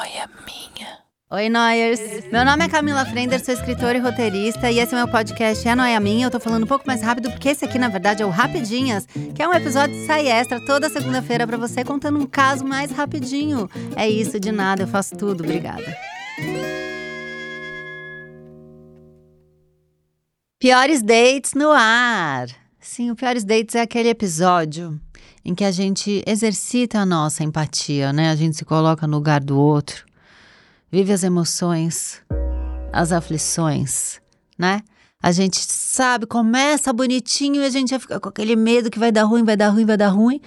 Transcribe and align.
noia 0.00 0.30
minha. 0.46 0.98
Oi, 1.30 1.50
Noyers! 1.50 2.00
Meu 2.32 2.42
nome 2.42 2.64
é 2.64 2.68
Camila 2.70 3.04
Frender, 3.04 3.44
sou 3.44 3.52
escritora 3.52 3.98
e 3.98 4.00
roteirista, 4.00 4.70
e 4.70 4.78
esse 4.78 4.94
é 4.94 4.96
meu 4.96 5.06
podcast 5.06 5.68
É 5.68 5.74
Noia 5.74 6.00
Minha. 6.00 6.26
Eu 6.26 6.30
tô 6.30 6.40
falando 6.40 6.64
um 6.64 6.66
pouco 6.66 6.86
mais 6.86 7.02
rápido, 7.02 7.30
porque 7.30 7.50
esse 7.50 7.66
aqui, 7.66 7.78
na 7.78 7.88
verdade, 7.88 8.22
é 8.22 8.26
o 8.26 8.30
Rapidinhas, 8.30 9.04
que 9.34 9.42
é 9.42 9.46
um 9.46 9.52
episódio 9.52 9.94
de 9.94 10.06
sai 10.06 10.26
extra 10.26 10.58
toda 10.64 10.88
segunda-feira 10.88 11.46
para 11.46 11.58
você, 11.58 11.84
contando 11.84 12.18
um 12.18 12.24
caso 12.24 12.64
mais 12.64 12.90
rapidinho. 12.90 13.68
É 13.94 14.08
isso, 14.08 14.40
de 14.40 14.50
nada, 14.50 14.84
eu 14.84 14.88
faço 14.88 15.14
tudo. 15.14 15.44
Obrigada. 15.44 15.94
Piores 20.58 21.02
dates 21.02 21.52
no 21.54 21.70
ar. 21.70 22.48
Sim, 22.80 23.10
o 23.10 23.14
Piores 23.14 23.44
Dates 23.44 23.74
é 23.74 23.82
aquele 23.82 24.08
episódio 24.08 24.98
em 25.44 25.54
que 25.54 25.64
a 25.64 25.70
gente 25.70 26.22
exercita 26.26 26.98
a 26.98 27.06
nossa 27.06 27.42
empatia, 27.42 28.12
né? 28.12 28.30
A 28.30 28.36
gente 28.36 28.56
se 28.56 28.64
coloca 28.64 29.06
no 29.06 29.16
lugar 29.16 29.40
do 29.40 29.58
outro, 29.58 30.04
vive 30.90 31.12
as 31.12 31.22
emoções, 31.22 32.22
as 32.92 33.12
aflições, 33.12 34.20
né? 34.58 34.80
A 35.22 35.32
gente 35.32 35.58
sabe, 35.58 36.26
começa 36.26 36.92
bonitinho 36.92 37.62
e 37.62 37.66
a 37.66 37.70
gente 37.70 37.98
fica 37.98 38.18
com 38.18 38.28
aquele 38.28 38.56
medo 38.56 38.90
que 38.90 38.98
vai 38.98 39.12
dar 39.12 39.24
ruim, 39.24 39.44
vai 39.44 39.56
dar 39.56 39.68
ruim, 39.68 39.84
vai 39.84 39.96
dar 39.96 40.08
ruim. 40.08 40.40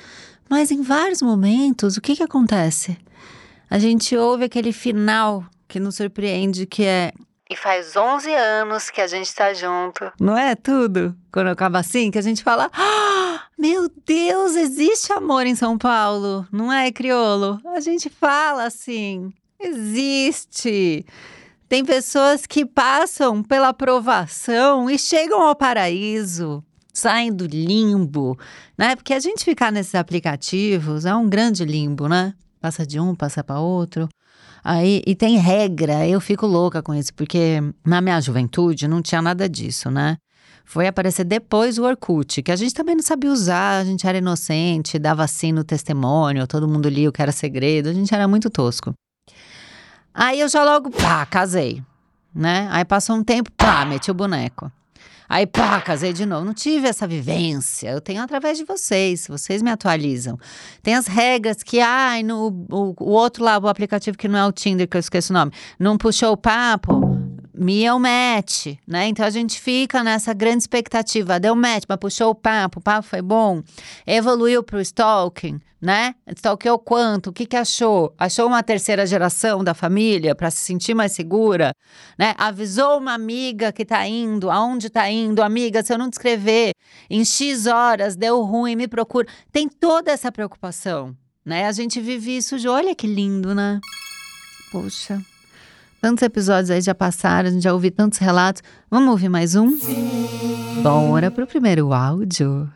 Mas 0.49 0.71
em 0.71 0.81
vários 0.81 1.21
momentos, 1.21 1.95
o 1.95 2.01
que 2.01 2.15
que 2.15 2.23
acontece? 2.23 2.97
A 3.69 3.77
gente 3.79 4.15
ouve 4.15 4.45
aquele 4.45 4.71
final 4.71 5.45
que 5.67 5.79
nos 5.79 5.95
surpreende, 5.95 6.65
que 6.65 6.83
é 6.83 7.11
e 7.53 7.55
faz 7.55 7.95
11 7.95 8.33
anos 8.33 8.89
que 8.89 8.99
a 8.99 9.07
gente 9.07 9.33
tá 9.33 9.53
junto. 9.53 10.11
Não 10.19 10.35
é 10.35 10.55
tudo? 10.55 11.15
Quando 11.31 11.47
acaba 11.47 11.79
assim, 11.79 12.09
que 12.09 12.17
a 12.17 12.21
gente 12.21 12.43
fala: 12.43 12.69
ah, 12.73 13.41
Meu 13.57 13.89
Deus, 14.05 14.55
existe 14.55 15.13
amor 15.13 15.45
em 15.45 15.55
São 15.55 15.77
Paulo, 15.77 16.47
não 16.51 16.71
é, 16.73 16.91
criolo? 16.91 17.59
A 17.65 17.79
gente 17.79 18.09
fala 18.09 18.65
assim: 18.65 19.31
existe. 19.59 21.05
Tem 21.69 21.85
pessoas 21.85 22.45
que 22.45 22.65
passam 22.65 23.41
pela 23.41 23.69
aprovação 23.69 24.89
e 24.89 24.97
chegam 24.97 25.41
ao 25.41 25.55
paraíso, 25.55 26.63
saem 26.91 27.31
do 27.31 27.45
limbo, 27.45 28.37
né? 28.77 28.95
Porque 28.95 29.13
a 29.13 29.19
gente 29.19 29.45
ficar 29.45 29.71
nesses 29.71 29.95
aplicativos 29.95 31.05
é 31.05 31.15
um 31.15 31.29
grande 31.29 31.65
limbo, 31.65 32.07
né? 32.07 32.33
Passa 32.59 32.85
de 32.85 32.99
um, 32.99 33.15
passa 33.15 33.43
para 33.43 33.59
outro. 33.59 34.09
Aí, 34.63 35.01
e 35.05 35.13
tem 35.13 35.37
regra, 35.37 36.07
eu 36.07 36.21
fico 36.21 36.47
louca 36.47 36.81
com 36.81 36.93
isso, 36.95 37.13
porque 37.13 37.59
na 37.85 37.99
minha 37.99 38.21
juventude 38.21 38.87
não 38.87 39.01
tinha 39.01 39.21
nada 39.21 39.49
disso, 39.49 39.91
né? 39.91 40.17
Foi 40.63 40.87
aparecer 40.87 41.25
depois 41.25 41.77
o 41.77 41.83
Orkut, 41.83 42.41
que 42.41 42.51
a 42.51 42.55
gente 42.55 42.73
também 42.73 42.95
não 42.95 43.03
sabia 43.03 43.29
usar, 43.29 43.79
a 43.79 43.83
gente 43.83 44.07
era 44.07 44.17
inocente, 44.17 44.97
dava 44.97 45.23
assim 45.23 45.51
no 45.51 45.65
testemunho, 45.65 46.47
todo 46.47 46.67
mundo 46.67 46.87
lia 46.87 47.09
o 47.09 47.11
que 47.11 47.21
era 47.21 47.33
segredo, 47.33 47.89
a 47.89 47.93
gente 47.93 48.15
era 48.15 48.27
muito 48.27 48.49
tosco. 48.49 48.93
Aí 50.13 50.39
eu 50.39 50.47
já 50.47 50.63
logo, 50.63 50.89
pá, 50.89 51.25
casei, 51.25 51.83
né? 52.33 52.69
Aí 52.71 52.85
passou 52.85 53.17
um 53.17 53.23
tempo, 53.23 53.51
pá, 53.51 53.83
meti 53.83 54.09
o 54.09 54.13
boneco. 54.13 54.71
Aí, 55.33 55.47
pá, 55.47 55.81
casei 55.81 56.13
de 56.13 56.27
novo. 56.27 56.45
Não 56.45 56.53
tive 56.53 56.87
essa 56.87 57.07
vivência. 57.07 57.89
Eu 57.89 57.99
tenho 57.99 58.21
através 58.21 58.55
de 58.55 58.63
vocês. 58.65 59.25
Vocês 59.27 59.63
me 59.63 59.71
atualizam. 59.71 60.37
Tem 60.83 60.93
as 60.93 61.07
regras 61.07 61.63
que, 61.63 61.79
ai, 61.79 62.21
no, 62.21 62.67
o, 62.69 62.93
o 62.99 63.09
outro 63.09 63.43
lá, 63.43 63.57
o 63.57 63.67
aplicativo 63.67 64.15
que 64.15 64.27
não 64.27 64.37
é 64.37 64.45
o 64.45 64.51
Tinder, 64.51 64.87
que 64.87 64.95
eu 64.95 64.99
esqueço 64.99 65.33
o 65.33 65.35
nome, 65.35 65.51
não 65.79 65.97
puxou 65.97 66.33
o 66.33 66.37
papo 66.37 67.22
me 67.53 67.83
é 67.83 67.93
o 67.93 67.99
match, 67.99 68.77
né? 68.87 69.07
Então 69.07 69.25
a 69.25 69.29
gente 69.29 69.59
fica 69.59 70.03
nessa 70.03 70.33
grande 70.33 70.63
expectativa. 70.63 71.39
Deu 71.39 71.55
match, 71.55 71.83
mas 71.87 71.97
puxou 71.99 72.31
o 72.31 72.35
papo, 72.35 72.79
o 72.79 72.81
papo 72.81 73.07
foi 73.07 73.21
bom. 73.21 73.61
Evoluiu 74.07 74.63
para 74.63 74.77
o 74.77 74.81
stalking, 74.81 75.59
né? 75.79 76.15
Stalkeou 76.35 76.79
quanto? 76.79 77.29
O 77.29 77.33
que, 77.33 77.45
que 77.45 77.55
achou? 77.55 78.13
Achou 78.17 78.47
uma 78.47 78.63
terceira 78.63 79.05
geração 79.05 79.63
da 79.63 79.73
família 79.73 80.33
para 80.33 80.49
se 80.49 80.57
sentir 80.57 80.93
mais 80.93 81.11
segura, 81.11 81.73
né? 82.17 82.33
Avisou 82.37 82.97
uma 82.97 83.13
amiga 83.13 83.71
que 83.71 83.85
tá 83.85 84.07
indo, 84.07 84.49
aonde 84.49 84.89
tá 84.89 85.09
indo, 85.09 85.43
amiga, 85.43 85.83
se 85.83 85.93
eu 85.93 85.97
não 85.97 86.09
descrever 86.09 86.71
em 87.09 87.23
X 87.23 87.67
horas, 87.67 88.15
deu 88.15 88.41
ruim, 88.41 88.75
me 88.75 88.87
procura. 88.87 89.27
Tem 89.51 89.67
toda 89.69 90.11
essa 90.11 90.31
preocupação, 90.31 91.15
né? 91.45 91.67
A 91.67 91.71
gente 91.71 92.01
vive 92.01 92.35
isso 92.35 92.57
de, 92.57 92.67
olha 92.67 92.95
que 92.95 93.05
lindo, 93.05 93.53
né? 93.53 93.79
Poxa. 94.71 95.21
Tantos 96.03 96.21
episódios 96.21 96.69
aí 96.69 96.81
já 96.81 96.93
passaram, 96.93 97.47
a 97.47 97.51
gente 97.53 97.63
já 97.63 97.71
ouviu 97.71 97.89
tantos 97.89 98.19
relatos. 98.19 98.61
Vamos 98.91 99.09
ouvir 99.09 99.29
mais 99.29 99.55
um? 99.55 99.69
Sim. 99.77 100.81
Bora 100.83 101.31
pro 101.31 101.47
primeiro 101.47 101.93
áudio. 101.93 102.69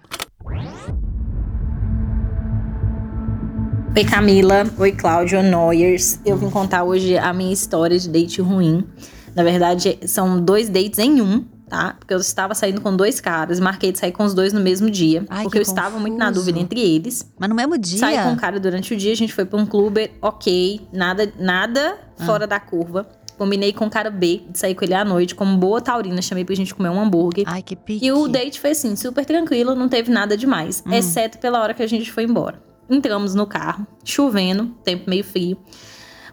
Oi 3.93 4.05
Camila, 4.05 4.65
oi 4.79 4.93
Cláudio 4.93 5.43
Noyers. 5.43 6.21
Eu 6.25 6.37
vim 6.37 6.49
contar 6.49 6.85
hoje 6.85 7.17
a 7.17 7.33
minha 7.33 7.51
história 7.51 7.99
de 7.99 8.07
date 8.07 8.39
ruim. 8.41 8.87
Na 9.35 9.43
verdade, 9.43 9.99
são 10.07 10.41
dois 10.41 10.69
dates 10.69 10.97
em 10.97 11.21
um, 11.21 11.43
tá? 11.67 11.97
Porque 11.99 12.13
eu 12.13 12.19
estava 12.19 12.55
saindo 12.55 12.79
com 12.79 12.95
dois 12.95 13.19
caras, 13.19 13.59
marquei 13.59 13.91
de 13.91 13.99
sair 13.99 14.13
com 14.13 14.23
os 14.23 14.33
dois 14.33 14.53
no 14.53 14.61
mesmo 14.61 14.89
dia, 14.89 15.25
Ai, 15.27 15.43
porque 15.43 15.57
eu 15.57 15.63
confuso. 15.63 15.77
estava 15.77 15.99
muito 15.99 16.17
na 16.17 16.31
dúvida 16.31 16.59
entre 16.59 16.79
eles. 16.79 17.29
Mas 17.37 17.49
no 17.49 17.55
mesmo 17.55 17.77
dia? 17.77 17.99
Saí 17.99 18.23
com 18.23 18.29
um 18.29 18.37
cara 18.37 18.57
durante 18.57 18.93
o 18.93 18.97
dia, 18.97 19.11
a 19.11 19.17
gente 19.17 19.33
foi 19.33 19.43
para 19.43 19.59
um 19.59 19.65
clube, 19.65 20.11
ok, 20.21 20.87
nada, 20.93 21.29
nada 21.37 21.97
ah. 22.17 22.25
fora 22.25 22.47
da 22.47 22.57
curva. 22.57 23.16
Combinei 23.37 23.71
com 23.71 23.85
o 23.85 23.89
cara 23.89 24.09
B 24.09 24.41
de 24.49 24.57
sair 24.57 24.73
com 24.73 24.83
ele 24.83 24.95
à 24.95 25.05
noite, 25.05 25.35
como 25.35 25.55
boa 25.57 25.79
taurina, 25.79 26.21
chamei 26.21 26.43
pra 26.43 26.55
gente 26.55 26.73
comer 26.73 26.89
um 26.89 26.99
hambúrguer. 26.99 27.45
Ai, 27.47 27.61
que 27.61 27.75
pique. 27.75 28.05
E 28.05 28.11
o 28.11 28.27
date 28.27 28.59
foi 28.59 28.71
assim, 28.71 28.95
super 28.95 29.25
tranquilo, 29.25 29.75
não 29.75 29.87
teve 29.87 30.11
nada 30.11 30.35
demais, 30.35 30.83
hum. 30.85 30.91
exceto 30.91 31.37
pela 31.37 31.61
hora 31.61 31.73
que 31.73 31.83
a 31.83 31.87
gente 31.87 32.11
foi 32.11 32.23
embora. 32.23 32.61
Entramos 32.89 33.35
no 33.35 33.45
carro, 33.45 33.85
chovendo, 34.03 34.67
tempo 34.83 35.09
meio 35.09 35.23
frio. 35.23 35.57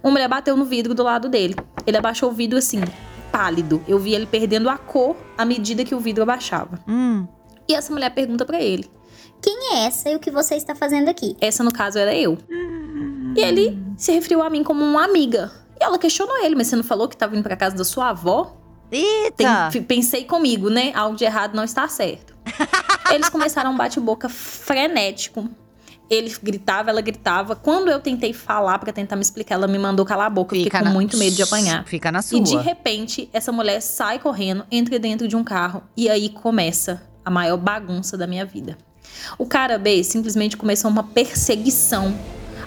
Uma 0.02 0.12
mulher 0.12 0.28
bateu 0.28 0.56
no 0.56 0.64
vidro 0.64 0.94
do 0.94 1.02
lado 1.02 1.28
dele. 1.28 1.54
Ele 1.86 1.96
abaixou 1.96 2.30
o 2.30 2.32
vidro 2.32 2.58
assim, 2.58 2.80
pálido. 3.32 3.82
Eu 3.88 3.98
vi 3.98 4.14
ele 4.14 4.26
perdendo 4.26 4.70
a 4.70 4.78
cor 4.78 5.16
à 5.36 5.44
medida 5.44 5.84
que 5.84 5.94
o 5.94 5.98
vidro 5.98 6.22
abaixava. 6.22 6.78
Hum. 6.86 7.26
E 7.68 7.74
essa 7.74 7.92
mulher 7.92 8.10
pergunta 8.10 8.44
para 8.44 8.60
ele: 8.62 8.88
Quem 9.42 9.74
é 9.74 9.86
essa 9.86 10.10
e 10.10 10.14
o 10.14 10.20
que 10.20 10.30
você 10.30 10.54
está 10.54 10.74
fazendo 10.74 11.08
aqui? 11.08 11.36
Essa, 11.40 11.64
no 11.64 11.72
caso, 11.72 11.98
era 11.98 12.14
eu. 12.14 12.38
Hum. 12.50 13.34
E 13.36 13.40
ele 13.40 13.82
se 13.96 14.12
referiu 14.12 14.42
a 14.42 14.48
mim 14.48 14.62
como 14.62 14.84
uma 14.84 15.04
amiga. 15.04 15.50
Ela 15.84 15.98
questionou 15.98 16.42
ele, 16.44 16.54
mas 16.54 16.68
você 16.68 16.76
não 16.76 16.84
falou 16.84 17.08
que 17.08 17.14
estava 17.14 17.34
indo 17.34 17.42
para 17.42 17.56
casa 17.56 17.76
da 17.76 17.84
sua 17.84 18.10
avó? 18.10 18.56
Eita! 18.90 19.68
Tem, 19.70 19.82
pensei 19.82 20.24
comigo, 20.24 20.70
né? 20.70 20.92
Algo 20.94 21.16
de 21.16 21.24
errado 21.24 21.54
não 21.54 21.64
está 21.64 21.86
certo. 21.88 22.34
Eles 23.12 23.28
começaram 23.28 23.72
um 23.72 23.76
bate-boca 23.76 24.28
frenético. 24.28 25.48
Ele 26.08 26.34
gritava, 26.42 26.90
ela 26.90 27.00
gritava. 27.00 27.56
Quando 27.56 27.90
eu 27.90 28.00
tentei 28.00 28.32
falar 28.32 28.78
para 28.78 28.92
tentar 28.92 29.16
me 29.16 29.22
explicar, 29.22 29.56
ela 29.56 29.66
me 29.66 29.78
mandou 29.78 30.04
calar 30.04 30.26
a 30.26 30.30
boca. 30.30 30.54
Fica 30.54 30.64
fiquei 30.64 30.80
com 30.80 30.84
na... 30.86 30.90
muito 30.90 31.16
medo 31.16 31.34
de 31.34 31.42
apanhar. 31.42 31.84
Fica 31.86 32.12
na 32.12 32.22
sua. 32.22 32.38
E 32.38 32.42
de 32.42 32.56
repente, 32.56 33.28
essa 33.32 33.50
mulher 33.50 33.80
sai 33.80 34.18
correndo, 34.18 34.64
entra 34.70 34.98
dentro 34.98 35.26
de 35.26 35.36
um 35.36 35.44
carro 35.44 35.82
e 35.96 36.08
aí 36.08 36.28
começa 36.28 37.02
a 37.24 37.30
maior 37.30 37.56
bagunça 37.56 38.16
da 38.16 38.26
minha 38.26 38.44
vida. 38.44 38.76
O 39.38 39.46
cara 39.46 39.78
B 39.78 40.02
simplesmente 40.04 40.56
começou 40.56 40.90
uma 40.90 41.02
perseguição 41.02 42.14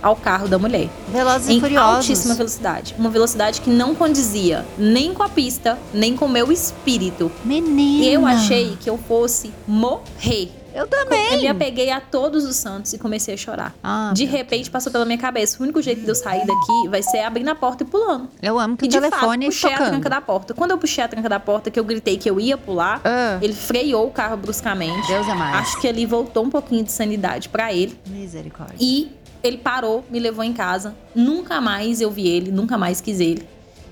ao 0.01 0.15
carro 0.15 0.47
da 0.47 0.57
mulher. 0.57 0.89
Velozes 1.11 1.49
em 1.49 1.57
e 1.57 1.59
furiosos. 1.59 1.95
altíssima 1.97 2.33
velocidade. 2.35 2.95
Uma 2.97 3.09
velocidade 3.09 3.61
que 3.61 3.69
não 3.69 3.93
condizia 3.95 4.65
nem 4.77 5.13
com 5.13 5.23
a 5.23 5.29
pista, 5.29 5.77
nem 5.93 6.15
com 6.15 6.25
o 6.25 6.29
meu 6.29 6.51
espírito. 6.51 7.31
Menina. 7.43 8.05
Eu 8.05 8.25
achei 8.25 8.77
que 8.79 8.89
eu 8.89 8.97
fosse 8.97 9.51
morrer. 9.67 10.51
Eu 10.75 10.85
também. 10.85 11.33
Eu 11.33 11.39
me 11.39 11.47
apeguei 11.47 11.89
a 11.89 11.99
todos 11.99 12.45
os 12.45 12.55
santos 12.55 12.93
e 12.93 12.99
comecei 12.99 13.33
a 13.33 13.37
chorar. 13.37 13.73
Ah, 13.83 14.11
de 14.13 14.25
repente 14.25 14.69
passou 14.69 14.91
pela 14.91 15.05
minha 15.05 15.17
cabeça. 15.17 15.57
O 15.59 15.63
único 15.63 15.81
jeito 15.81 16.01
de 16.01 16.07
eu 16.07 16.13
sair 16.13 16.45
daqui 16.45 16.87
vai 16.87 17.01
ser 17.01 17.21
abrindo 17.21 17.49
a 17.49 17.55
porta 17.55 17.81
e 17.83 17.85
pulando. 17.87 18.29
Eu 18.43 18.59
amo 18.59 18.77
que 18.77 18.85
e 18.85 18.87
o 18.87 18.91
telefone 18.91 19.45
fato, 19.45 19.53
puxei 19.55 19.71
tocando. 19.71 19.87
a 19.87 19.89
tranca 19.89 20.09
da 20.09 20.21
porta. 20.21 20.53
Quando 20.53 20.71
eu 20.71 20.77
puxei 20.77 21.03
a 21.03 21.07
tranca 21.07 21.27
da 21.27 21.39
porta, 21.39 21.71
que 21.71 21.79
eu 21.79 21.83
gritei 21.83 22.17
que 22.17 22.29
eu 22.29 22.39
ia 22.39 22.55
pular, 22.57 23.01
Ah. 23.03 23.39
ele 23.41 23.53
freou 23.53 24.05
o 24.05 24.11
carro 24.11 24.37
bruscamente. 24.37 25.07
Deus 25.07 25.27
é 25.27 25.33
mais. 25.33 25.55
Acho 25.67 25.81
que 25.81 25.87
ali 25.87 26.05
voltou 26.05 26.43
um 26.43 26.49
pouquinho 26.51 26.83
de 26.83 26.91
sanidade 26.91 27.49
pra 27.49 27.73
ele. 27.73 27.97
Misericórdia. 28.05 28.75
E 28.79 29.11
ele 29.43 29.57
parou, 29.57 30.03
me 30.09 30.19
levou 30.19 30.43
em 30.43 30.53
casa. 30.53 30.95
Nunca 31.15 31.59
mais 31.61 32.01
eu 32.01 32.09
vi 32.11 32.27
ele, 32.27 32.51
nunca 32.51 32.77
mais 32.77 32.99
quis 33.01 33.19
ele. 33.19 33.47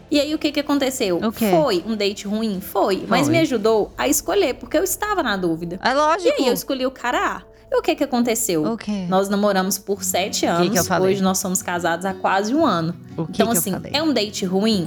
E 0.09 0.19
aí 0.19 0.33
o 0.35 0.37
que 0.37 0.51
que 0.51 0.59
aconteceu? 0.59 1.17
O 1.17 1.31
quê? 1.31 1.49
Foi 1.49 1.83
um 1.87 1.95
date 1.95 2.27
ruim? 2.27 2.61
Foi. 2.61 3.03
Mas 3.07 3.23
Foi. 3.23 3.31
me 3.31 3.39
ajudou 3.39 3.91
a 3.97 4.07
escolher, 4.07 4.53
porque 4.55 4.77
eu 4.77 4.83
estava 4.83 5.23
na 5.23 5.35
dúvida. 5.35 5.79
É 5.83 5.91
E 5.91 5.93
lógico. 5.93 6.35
aí 6.39 6.47
eu 6.47 6.53
escolhi 6.53 6.85
o 6.85 6.91
cara 6.91 7.37
A. 7.37 7.41
E 7.71 7.77
o 7.77 7.81
que 7.81 7.95
que 7.95 8.03
aconteceu? 8.03 8.63
O 8.63 8.77
quê? 8.77 9.05
Nós 9.09 9.27
namoramos 9.27 9.79
por 9.79 10.03
sete 10.03 10.41
que 10.41 10.45
anos. 10.45 10.75
eu 10.77 10.83
falei? 10.85 11.13
Hoje 11.13 11.23
nós 11.23 11.39
somos 11.39 11.61
casados 11.63 12.05
há 12.05 12.13
quase 12.13 12.53
um 12.53 12.63
ano. 12.63 12.95
O 13.17 13.25
que 13.25 13.41
então, 13.41 13.51
que 13.51 13.57
assim, 13.57 13.73
é 13.91 14.03
um 14.03 14.13
date 14.13 14.45
ruim? 14.45 14.85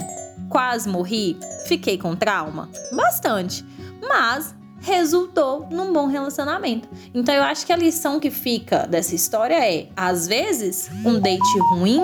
Quase 0.48 0.88
morri? 0.88 1.36
Fiquei 1.66 1.98
com 1.98 2.14
trauma? 2.14 2.68
Bastante. 2.92 3.64
Mas 4.08 4.54
resultou 4.88 5.66
num 5.70 5.92
bom 5.92 6.06
relacionamento. 6.06 6.88
Então 7.14 7.34
eu 7.34 7.42
acho 7.42 7.64
que 7.64 7.72
a 7.72 7.76
lição 7.76 8.18
que 8.18 8.30
fica 8.30 8.86
dessa 8.86 9.14
história 9.14 9.54
é: 9.54 9.88
às 9.96 10.26
vezes, 10.26 10.90
um 11.04 11.20
date 11.20 11.58
ruim 11.70 12.00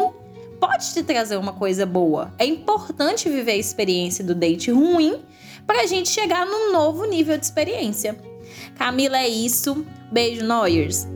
pode 0.60 0.92
te 0.92 1.02
trazer 1.02 1.36
uma 1.36 1.52
coisa 1.52 1.84
boa. 1.84 2.32
É 2.38 2.46
importante 2.46 3.28
viver 3.28 3.52
a 3.52 3.56
experiência 3.56 4.24
do 4.24 4.34
date 4.34 4.70
ruim 4.70 5.20
pra 5.66 5.86
gente 5.86 6.08
chegar 6.08 6.46
num 6.46 6.72
novo 6.72 7.04
nível 7.04 7.36
de 7.36 7.44
experiência. 7.44 8.16
Camila, 8.76 9.18
é 9.18 9.28
isso. 9.28 9.84
Beijo, 10.12 10.44
Noyers. 10.44 11.06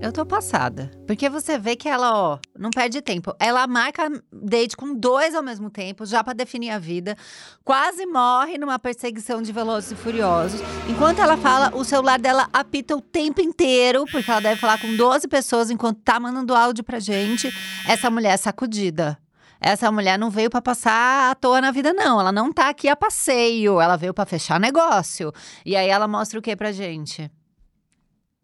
Eu 0.00 0.12
tô 0.12 0.26
passada. 0.26 0.90
Porque 1.06 1.28
você 1.28 1.58
vê 1.58 1.74
que 1.74 1.88
ela, 1.88 2.14
ó, 2.14 2.38
não 2.56 2.70
perde 2.70 3.00
tempo. 3.00 3.34
Ela 3.40 3.66
marca 3.66 4.10
date 4.30 4.76
com 4.76 4.94
dois 4.94 5.34
ao 5.34 5.42
mesmo 5.42 5.70
tempo, 5.70 6.04
já 6.04 6.22
pra 6.22 6.34
definir 6.34 6.70
a 6.70 6.78
vida. 6.78 7.16
Quase 7.64 8.04
morre 8.04 8.58
numa 8.58 8.78
perseguição 8.78 9.40
de 9.40 9.52
Velozes 9.52 9.92
e 9.92 9.96
Furiosos. 9.96 10.60
Enquanto 10.88 11.20
ela 11.20 11.36
fala, 11.36 11.74
o 11.74 11.82
celular 11.82 12.18
dela 12.18 12.48
apita 12.52 12.94
o 12.94 13.00
tempo 13.00 13.40
inteiro, 13.40 14.04
porque 14.12 14.30
ela 14.30 14.40
deve 14.40 14.60
falar 14.60 14.78
com 14.80 14.94
12 14.96 15.26
pessoas 15.28 15.70
enquanto 15.70 16.02
tá 16.02 16.20
mandando 16.20 16.54
áudio 16.54 16.84
pra 16.84 17.00
gente. 17.00 17.50
Essa 17.88 18.10
mulher 18.10 18.34
é 18.34 18.36
sacudida. 18.36 19.18
Essa 19.58 19.90
mulher 19.90 20.18
não 20.18 20.30
veio 20.30 20.50
pra 20.50 20.60
passar 20.60 21.30
à 21.30 21.34
toa 21.34 21.60
na 21.62 21.70
vida, 21.70 21.94
não. 21.94 22.20
Ela 22.20 22.30
não 22.30 22.52
tá 22.52 22.68
aqui 22.68 22.86
a 22.86 22.94
passeio. 22.94 23.80
Ela 23.80 23.96
veio 23.96 24.12
pra 24.12 24.26
fechar 24.26 24.60
negócio. 24.60 25.32
E 25.64 25.74
aí 25.74 25.88
ela 25.88 26.06
mostra 26.06 26.38
o 26.38 26.42
que 26.42 26.54
pra 26.54 26.70
gente? 26.70 27.30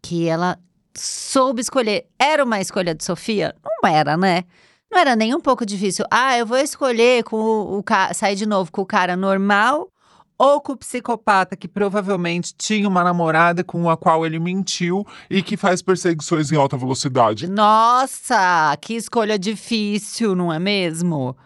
Que 0.03 0.27
ela 0.27 0.59
soube 0.95 1.61
escolher. 1.61 2.07
Era 2.19 2.45
uma 2.45 2.61
escolha 2.61 2.95
de 2.95 3.05
Sofia? 3.05 3.55
Não 3.65 3.89
era, 3.91 4.17
né? 4.17 4.45
Não 4.91 4.99
era 4.99 5.17
nem 5.17 5.35
um 5.35 5.41
pouco 5.41 5.65
difícil. 5.65 6.05
Ah, 6.11 6.37
eu 6.37 6.45
vou 6.47 6.59
escolher 6.59 7.25
com 7.25 7.37
o, 7.37 7.79
o 7.79 7.83
ca- 7.83 8.13
sair 8.13 8.37
de 8.37 8.45
novo 8.47 8.71
com 8.71 8.83
o 8.83 8.87
cara 8.87 9.17
normal. 9.17 9.89
Ou 10.39 10.61
com 10.61 10.73
o 10.73 10.77
psicopata 10.77 11.55
que 11.55 11.69
provavelmente 11.69 12.53
tinha 12.57 12.89
uma 12.89 13.05
namorada 13.05 13.63
com 13.63 13.89
a 13.89 13.97
qual 13.97 14.27
ele 14.27 14.41
mentiu 14.41 15.07
e 15.31 15.41
que 15.41 15.57
faz 15.57 15.81
perseguições 15.81 16.51
em 16.51 16.57
alta 16.57 16.77
velocidade. 16.77 17.47
Nossa, 17.49 18.77
que 18.81 18.95
escolha 18.95 19.39
difícil, 19.39 20.35
não 20.35 20.53
é 20.53 20.59
mesmo? 20.59 21.37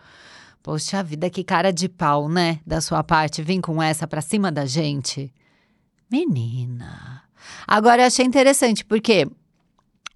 Poxa 0.62 1.02
vida, 1.02 1.28
que 1.28 1.44
cara 1.44 1.72
de 1.72 1.88
pau, 1.90 2.26
né? 2.28 2.58
Da 2.66 2.80
sua 2.80 3.04
parte, 3.04 3.42
vir 3.42 3.60
com 3.60 3.82
essa 3.82 4.06
pra 4.06 4.22
cima 4.22 4.50
da 4.50 4.64
gente. 4.64 5.30
Menina. 6.10 7.22
Agora 7.66 8.02
eu 8.02 8.06
achei 8.06 8.24
interessante, 8.24 8.84
porque 8.84 9.28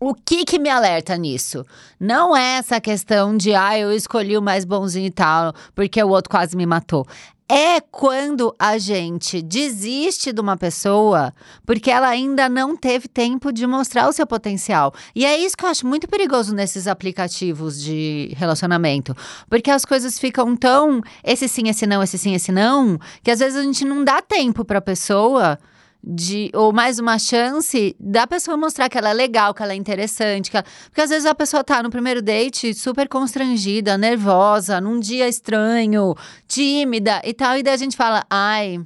o 0.02 0.14
que 0.14 0.46
que 0.46 0.58
me 0.58 0.70
alerta 0.70 1.14
nisso? 1.18 1.62
Não 2.00 2.34
é 2.34 2.56
essa 2.56 2.80
questão 2.80 3.36
de, 3.36 3.54
ah, 3.54 3.78
eu 3.78 3.92
escolhi 3.92 4.34
o 4.34 4.40
mais 4.40 4.64
bonzinho 4.64 5.06
e 5.06 5.10
tal, 5.10 5.52
porque 5.74 6.02
o 6.02 6.08
outro 6.08 6.30
quase 6.30 6.56
me 6.56 6.64
matou. 6.64 7.06
É 7.46 7.80
quando 7.80 8.54
a 8.58 8.78
gente 8.78 9.42
desiste 9.42 10.32
de 10.32 10.40
uma 10.40 10.56
pessoa 10.56 11.34
porque 11.66 11.90
ela 11.90 12.08
ainda 12.08 12.48
não 12.48 12.76
teve 12.76 13.08
tempo 13.08 13.52
de 13.52 13.66
mostrar 13.66 14.08
o 14.08 14.12
seu 14.12 14.26
potencial. 14.26 14.94
E 15.14 15.26
é 15.26 15.36
isso 15.36 15.56
que 15.56 15.64
eu 15.64 15.68
acho 15.68 15.86
muito 15.86 16.08
perigoso 16.08 16.54
nesses 16.54 16.86
aplicativos 16.86 17.82
de 17.82 18.32
relacionamento. 18.36 19.14
Porque 19.50 19.70
as 19.70 19.84
coisas 19.84 20.18
ficam 20.18 20.56
tão 20.56 21.02
esse 21.24 21.46
sim, 21.48 21.68
esse 21.68 21.86
não, 21.86 22.02
esse 22.02 22.16
sim, 22.16 22.34
esse 22.34 22.52
não, 22.52 22.98
que 23.22 23.32
às 23.32 23.40
vezes 23.40 23.58
a 23.58 23.62
gente 23.62 23.84
não 23.84 24.02
dá 24.02 24.22
tempo 24.22 24.64
pra 24.64 24.80
pessoa 24.80 25.58
de 26.02 26.50
ou 26.54 26.72
mais 26.72 26.98
uma 26.98 27.18
chance 27.18 27.94
da 28.00 28.26
pessoa 28.26 28.56
mostrar 28.56 28.88
que 28.88 28.96
ela 28.96 29.10
é 29.10 29.12
legal, 29.12 29.52
que 29.52 29.62
ela 29.62 29.72
é 29.72 29.76
interessante, 29.76 30.50
que 30.50 30.56
ela- 30.56 30.66
porque 30.86 31.00
às 31.02 31.10
vezes 31.10 31.26
a 31.26 31.34
pessoa 31.34 31.62
tá 31.62 31.82
no 31.82 31.90
primeiro 31.90 32.22
date 32.22 32.72
super 32.74 33.08
constrangida, 33.08 33.98
nervosa, 33.98 34.80
num 34.80 34.98
dia 34.98 35.28
estranho, 35.28 36.14
tímida 36.48 37.20
e 37.24 37.34
tal, 37.34 37.56
e 37.58 37.62
daí 37.62 37.74
a 37.74 37.76
gente 37.76 37.96
fala: 37.96 38.24
"Ai, 38.30 38.80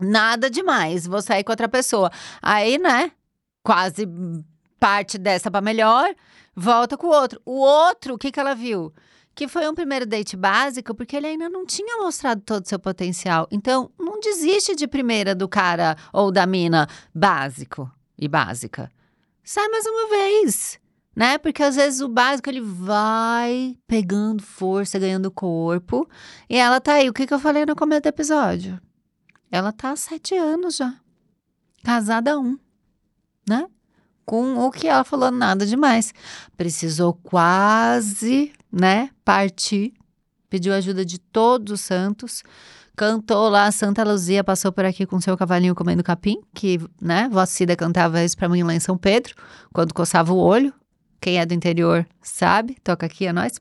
nada 0.00 0.50
demais, 0.50 1.06
vou 1.06 1.22
sair 1.22 1.44
com 1.44 1.52
outra 1.52 1.68
pessoa". 1.68 2.10
Aí, 2.42 2.78
né? 2.78 3.12
Quase 3.62 4.06
parte 4.80 5.16
dessa 5.18 5.50
pra 5.50 5.60
melhor, 5.60 6.12
volta 6.56 6.96
com 6.96 7.06
o 7.06 7.10
outro. 7.12 7.40
O 7.46 7.60
outro, 7.60 8.14
o 8.14 8.18
que 8.18 8.32
que 8.32 8.40
ela 8.40 8.54
viu? 8.54 8.92
Que 9.34 9.48
foi 9.48 9.68
um 9.68 9.74
primeiro 9.74 10.04
date 10.04 10.36
básico, 10.36 10.94
porque 10.94 11.16
ele 11.16 11.26
ainda 11.26 11.48
não 11.48 11.64
tinha 11.64 11.96
mostrado 11.96 12.42
todo 12.42 12.64
o 12.64 12.68
seu 12.68 12.78
potencial. 12.78 13.48
Então, 13.50 13.90
não 13.98 14.20
desiste 14.20 14.74
de 14.74 14.86
primeira 14.86 15.34
do 15.34 15.48
cara 15.48 15.96
ou 16.12 16.30
da 16.30 16.46
mina 16.46 16.86
básico 17.14 17.90
e 18.18 18.28
básica. 18.28 18.90
Sai 19.42 19.66
mais 19.68 19.86
uma 19.86 20.08
vez, 20.08 20.78
né? 21.16 21.38
Porque 21.38 21.62
às 21.62 21.76
vezes 21.76 22.00
o 22.00 22.08
básico 22.08 22.48
ele 22.48 22.60
vai 22.60 23.76
pegando 23.86 24.42
força, 24.42 24.98
ganhando 24.98 25.30
corpo. 25.30 26.08
E 26.48 26.56
ela 26.56 26.80
tá 26.80 26.94
aí. 26.94 27.08
O 27.08 27.12
que, 27.12 27.26
que 27.26 27.34
eu 27.34 27.40
falei 27.40 27.66
no 27.66 27.74
começo 27.74 28.02
do 28.02 28.08
episódio? 28.08 28.80
Ela 29.50 29.72
tá 29.72 29.90
há 29.90 29.96
sete 29.96 30.34
anos 30.34 30.76
já. 30.76 30.94
Casada 31.82 32.38
um, 32.38 32.58
né? 33.48 33.66
Com 34.24 34.56
o 34.58 34.70
que 34.70 34.86
ela 34.86 35.02
falou, 35.02 35.30
nada 35.30 35.66
demais. 35.66 36.14
Precisou 36.56 37.12
quase, 37.14 38.52
né, 38.72 39.10
partir. 39.24 39.92
Pediu 40.48 40.72
ajuda 40.72 41.04
de 41.04 41.18
todos 41.18 41.72
os 41.72 41.80
santos. 41.80 42.42
Cantou 42.96 43.48
lá, 43.48 43.70
Santa 43.72 44.04
Luzia 44.04 44.44
passou 44.44 44.70
por 44.70 44.84
aqui 44.84 45.06
com 45.06 45.20
seu 45.20 45.36
cavalinho 45.36 45.74
comendo 45.74 46.02
capim, 46.02 46.40
que, 46.54 46.78
né, 47.00 47.28
Vó 47.32 47.44
Cida 47.46 47.74
cantava 47.74 48.22
isso 48.22 48.36
pra 48.36 48.48
mim 48.48 48.62
lá 48.62 48.74
em 48.74 48.80
São 48.80 48.98
Pedro, 48.98 49.34
quando 49.72 49.94
coçava 49.94 50.32
o 50.32 50.38
olho. 50.38 50.72
Quem 51.20 51.38
é 51.38 51.46
do 51.46 51.54
interior 51.54 52.06
sabe, 52.20 52.76
toca 52.82 53.06
aqui 53.06 53.26
a 53.26 53.32
nós. 53.32 53.60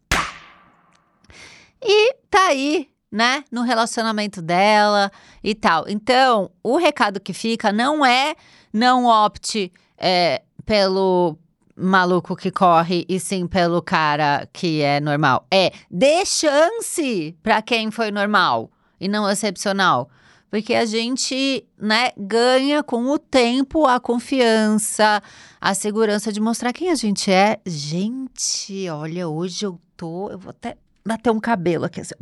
E 1.81 2.13
tá 2.29 2.47
aí, 2.47 2.89
né, 3.11 3.43
no 3.51 3.61
relacionamento 3.61 4.41
dela 4.41 5.11
e 5.43 5.55
tal. 5.55 5.85
Então, 5.87 6.51
o 6.63 6.77
recado 6.77 7.19
que 7.19 7.33
fica 7.33 7.71
não 7.71 8.05
é 8.05 8.35
não 8.73 9.05
opte 9.05 9.71
é, 9.97 10.41
pelo 10.65 11.37
maluco 11.81 12.35
que 12.35 12.51
corre 12.51 13.05
e 13.09 13.19
sim 13.19 13.47
pelo 13.47 13.81
cara 13.81 14.47
que 14.53 14.81
é 14.81 14.99
normal. 14.99 15.45
É 15.51 15.71
dê 15.89 16.25
chance 16.25 17.35
pra 17.41 17.61
quem 17.61 17.89
foi 17.91 18.11
normal 18.11 18.71
e 18.99 19.07
não 19.07 19.29
excepcional. 19.29 20.09
Porque 20.49 20.75
a 20.75 20.85
gente, 20.85 21.65
né, 21.79 22.09
ganha 22.17 22.83
com 22.83 23.05
o 23.05 23.17
tempo 23.17 23.85
a 23.85 24.01
confiança, 24.01 25.23
a 25.61 25.73
segurança 25.73 26.31
de 26.31 26.41
mostrar 26.41 26.73
quem 26.73 26.91
a 26.91 26.95
gente 26.95 27.31
é. 27.31 27.59
Gente, 27.65 28.89
olha, 28.89 29.29
hoje 29.29 29.65
eu 29.65 29.79
tô. 29.95 30.29
Eu 30.29 30.37
vou 30.37 30.49
até 30.49 30.77
bater 31.05 31.31
um 31.31 31.39
cabelo 31.39 31.85
aqui. 31.85 32.01
Assim. 32.01 32.15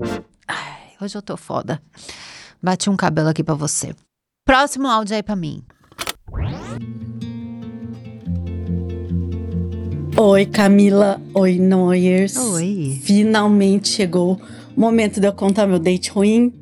Ai, 0.47 0.91
hoje 1.01 1.17
eu 1.17 1.23
tô 1.23 1.35
foda. 1.35 1.81
Bati 2.61 2.89
um 2.89 2.95
cabelo 2.95 3.29
aqui 3.29 3.44
pra 3.44 3.56
você. 3.56 3.95
Próximo 4.45 4.88
áudio 4.88 5.15
aí 5.15 5.23
pra 5.23 5.35
mim. 5.35 5.63
Oi, 10.21 10.45
Camila. 10.48 11.21
Oi, 11.33 11.57
Noyers. 11.57 12.36
Oi. 12.36 13.00
Finalmente 13.01 13.88
chegou 13.88 14.38
o 14.75 14.80
momento 14.80 15.18
de 15.18 15.25
eu 15.25 15.31
contar 15.31 15.66
meu 15.66 15.80
date 15.80 16.10
ruim. 16.12 16.54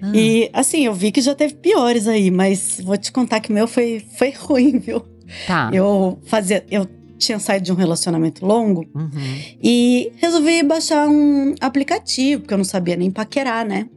Ah. 0.00 0.12
E, 0.14 0.48
assim, 0.52 0.86
eu 0.86 0.94
vi 0.94 1.10
que 1.10 1.20
já 1.20 1.34
teve 1.34 1.54
piores 1.54 2.06
aí, 2.06 2.30
mas 2.30 2.80
vou 2.80 2.96
te 2.96 3.10
contar 3.10 3.40
que 3.40 3.50
o 3.50 3.52
meu 3.52 3.66
foi, 3.66 4.00
foi 4.16 4.30
ruim, 4.30 4.78
viu? 4.78 5.02
Tá. 5.44 5.70
Eu 5.72 6.20
fazia. 6.22 6.64
Eu 6.70 6.86
tinha 7.18 7.40
saído 7.40 7.64
de 7.66 7.72
um 7.72 7.74
relacionamento 7.74 8.46
longo 8.46 8.86
Uhum. 8.94 9.10
e 9.60 10.12
resolvi 10.18 10.62
baixar 10.62 11.08
um 11.08 11.56
aplicativo, 11.60 12.42
porque 12.42 12.54
eu 12.54 12.58
não 12.58 12.64
sabia 12.64 12.94
nem 12.94 13.10
paquerar, 13.10 13.66
né? 13.66 13.88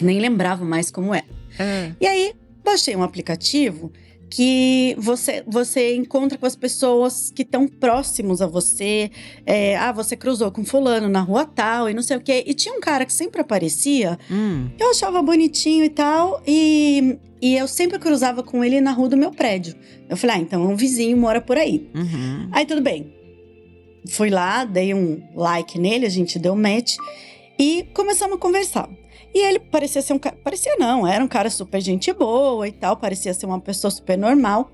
Nem 0.00 0.20
lembrava 0.20 0.64
mais 0.64 0.92
como 0.92 1.12
é. 1.12 1.24
É. 1.58 1.90
E 2.00 2.06
aí, 2.06 2.32
baixei 2.64 2.94
um 2.94 3.02
aplicativo 3.02 3.92
que 4.30 4.94
você, 4.98 5.42
você 5.46 5.94
encontra 5.96 6.36
com 6.36 6.44
as 6.46 6.54
pessoas 6.54 7.30
que 7.34 7.42
estão 7.42 7.66
próximos 7.66 8.42
a 8.42 8.46
você. 8.46 9.10
É, 9.46 9.76
ah, 9.76 9.92
você 9.92 10.16
cruzou 10.16 10.50
com 10.50 10.64
fulano 10.64 11.08
na 11.08 11.20
rua 11.20 11.44
tal 11.46 11.88
e 11.88 11.94
não 11.94 12.02
sei 12.02 12.16
o 12.16 12.20
quê. 12.20 12.44
E 12.46 12.54
tinha 12.54 12.74
um 12.74 12.80
cara 12.80 13.04
que 13.06 13.12
sempre 13.12 13.40
aparecia, 13.40 14.18
Hum. 14.30 14.68
eu 14.78 14.90
achava 14.90 15.22
bonitinho 15.22 15.84
e 15.84 15.88
tal, 15.88 16.42
e, 16.46 17.18
e 17.40 17.56
eu 17.56 17.66
sempre 17.66 17.98
cruzava 17.98 18.42
com 18.42 18.62
ele 18.64 18.80
na 18.80 18.92
rua 18.92 19.08
do 19.08 19.16
meu 19.16 19.30
prédio. 19.30 19.74
Eu 20.08 20.16
falei, 20.16 20.36
ah, 20.36 20.40
então 20.40 20.62
um 20.62 20.76
vizinho 20.76 21.16
mora 21.16 21.40
por 21.40 21.56
aí. 21.56 21.88
Uhum. 21.94 22.48
Aí 22.52 22.66
tudo 22.66 22.80
bem. 22.82 23.14
Fui 24.08 24.30
lá, 24.30 24.64
dei 24.64 24.94
um 24.94 25.22
like 25.34 25.78
nele, 25.78 26.06
a 26.06 26.10
gente 26.10 26.38
deu 26.38 26.54
match 26.56 26.96
e 27.58 27.86
começamos 27.94 28.36
a 28.36 28.38
conversar. 28.38 28.88
E 29.38 29.44
ele 29.44 29.60
parecia 29.60 30.02
ser 30.02 30.14
um 30.14 30.18
cara. 30.18 30.36
Parecia 30.42 30.74
não, 30.78 31.06
era 31.06 31.22
um 31.22 31.28
cara 31.28 31.48
super 31.48 31.80
gente 31.80 32.12
boa 32.12 32.66
e 32.66 32.72
tal, 32.72 32.96
parecia 32.96 33.32
ser 33.32 33.46
uma 33.46 33.60
pessoa 33.60 33.88
super 33.90 34.18
normal. 34.18 34.68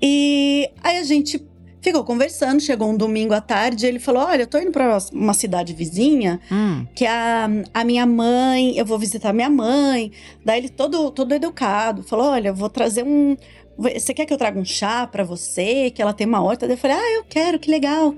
E 0.00 0.70
aí 0.82 0.96
a 0.98 1.02
gente 1.02 1.44
ficou 1.82 2.02
conversando, 2.04 2.60
chegou 2.60 2.88
um 2.88 2.96
domingo 2.96 3.34
à 3.34 3.40
tarde, 3.40 3.86
ele 3.86 3.98
falou: 3.98 4.22
Olha, 4.22 4.42
eu 4.42 4.46
tô 4.46 4.58
indo 4.58 4.70
pra 4.72 4.96
uma 5.12 5.34
cidade 5.34 5.74
vizinha, 5.74 6.40
Hum. 6.50 6.86
que 6.94 7.04
a, 7.04 7.48
a 7.74 7.84
minha 7.84 8.06
mãe, 8.06 8.76
eu 8.78 8.86
vou 8.86 8.98
visitar 8.98 9.32
minha 9.34 9.50
mãe. 9.50 10.10
Daí 10.44 10.58
ele 10.60 10.68
todo, 10.70 11.10
todo 11.10 11.34
educado, 11.34 12.02
falou: 12.02 12.28
Olha, 12.28 12.48
eu 12.48 12.54
vou 12.54 12.70
trazer 12.70 13.04
um. 13.04 13.36
Você 13.76 14.12
quer 14.14 14.24
que 14.26 14.32
eu 14.32 14.38
traga 14.38 14.58
um 14.58 14.64
chá 14.64 15.06
pra 15.06 15.22
você? 15.22 15.90
Que 15.90 16.02
ela 16.02 16.12
tem 16.12 16.26
uma 16.26 16.42
horta? 16.42 16.66
Daí 16.66 16.74
eu 16.76 16.80
falei: 16.80 16.96
Ah, 16.96 17.12
eu 17.18 17.24
quero, 17.28 17.58
que 17.58 17.70
legal. 17.70 18.14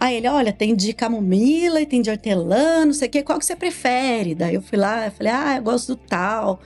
Aí 0.00 0.16
ele, 0.16 0.28
olha, 0.28 0.52
tem 0.52 0.76
de 0.76 0.92
camomila 0.92 1.80
e 1.80 1.86
tem 1.86 2.00
de 2.00 2.08
hortelã, 2.10 2.86
não 2.86 2.92
sei 2.92 3.08
o 3.08 3.10
quê, 3.10 3.22
qual 3.22 3.38
que 3.38 3.44
você 3.44 3.56
prefere? 3.56 4.34
Daí 4.34 4.54
eu 4.54 4.62
fui 4.62 4.78
lá, 4.78 5.06
eu 5.06 5.10
falei, 5.10 5.32
ah, 5.32 5.56
eu 5.56 5.62
gosto 5.62 5.88
do 5.88 5.96
tal. 5.96 6.60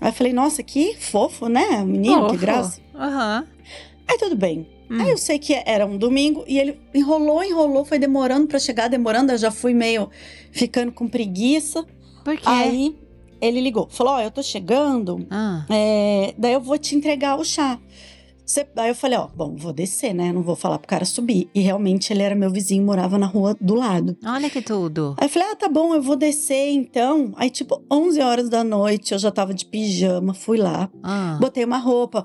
Aí 0.00 0.08
eu 0.08 0.12
falei, 0.12 0.32
nossa, 0.32 0.62
que 0.62 0.96
fofo, 0.96 1.48
né? 1.48 1.84
Menino, 1.84 2.22
que 2.26 2.32
Fofo. 2.32 2.38
graça. 2.40 2.80
Aham. 2.94 3.46
Aí 4.08 4.18
tudo 4.18 4.34
bem. 4.36 4.66
Hum. 4.90 5.00
Aí 5.00 5.10
eu 5.10 5.18
sei 5.18 5.38
que 5.38 5.54
era 5.66 5.86
um 5.86 5.96
domingo 5.96 6.44
e 6.48 6.58
ele 6.58 6.80
enrolou, 6.94 7.44
enrolou, 7.44 7.84
foi 7.84 7.98
demorando 7.98 8.46
pra 8.48 8.58
chegar, 8.58 8.88
demorando, 8.88 9.30
eu 9.32 9.38
já 9.38 9.50
fui 9.50 9.72
meio 9.74 10.08
ficando 10.50 10.90
com 10.90 11.06
preguiça. 11.06 11.84
Por 12.24 12.36
quê? 12.36 12.42
Aí 12.46 12.96
ele 13.40 13.60
ligou, 13.60 13.86
falou: 13.90 14.14
Ó, 14.14 14.20
eu 14.20 14.30
tô 14.30 14.42
chegando, 14.42 15.26
Ah. 15.30 15.64
é, 15.70 16.34
daí 16.38 16.54
eu 16.54 16.60
vou 16.60 16.78
te 16.78 16.96
entregar 16.96 17.38
o 17.38 17.44
chá. 17.44 17.78
Aí 18.76 18.88
eu 18.88 18.94
falei, 18.94 19.18
ó, 19.18 19.26
bom, 19.28 19.54
vou 19.56 19.72
descer, 19.72 20.14
né? 20.14 20.32
Não 20.32 20.42
vou 20.42 20.56
falar 20.56 20.78
pro 20.78 20.88
cara 20.88 21.04
subir. 21.04 21.50
E 21.54 21.60
realmente 21.60 22.12
ele 22.12 22.22
era 22.22 22.34
meu 22.34 22.50
vizinho, 22.50 22.82
morava 22.84 23.18
na 23.18 23.26
rua 23.26 23.54
do 23.60 23.74
lado. 23.74 24.16
Olha 24.24 24.48
que 24.48 24.62
tudo. 24.62 25.14
Aí 25.18 25.26
eu 25.26 25.30
falei, 25.30 25.48
ah, 25.52 25.56
tá 25.56 25.68
bom, 25.68 25.94
eu 25.94 26.00
vou 26.00 26.16
descer 26.16 26.70
então. 26.72 27.32
Aí, 27.36 27.50
tipo, 27.50 27.82
11 27.92 28.20
horas 28.22 28.48
da 28.48 28.64
noite, 28.64 29.12
eu 29.12 29.18
já 29.18 29.30
tava 29.30 29.52
de 29.52 29.66
pijama, 29.66 30.32
fui 30.32 30.56
lá, 30.56 30.88
Ah, 31.02 31.36
botei 31.40 31.62
uma 31.64 31.76
roupa, 31.78 32.24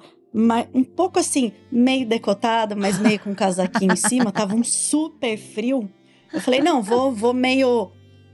um 0.74 0.84
pouco 0.84 1.20
assim, 1.20 1.52
meio 1.72 2.08
decotada, 2.08 2.74
mas 2.76 2.98
meio 3.00 3.20
com 3.20 3.32
um 3.32 3.36
casaquinho 3.36 3.92
em 3.94 3.98
cima, 3.98 4.32
tava 4.34 4.56
um 4.56 4.64
super 4.64 5.38
frio. 5.38 5.90
Eu 6.34 6.40
falei, 6.40 6.62
não, 6.62 6.82
vou, 6.82 7.12
vou 7.12 7.34
meio 7.34 7.92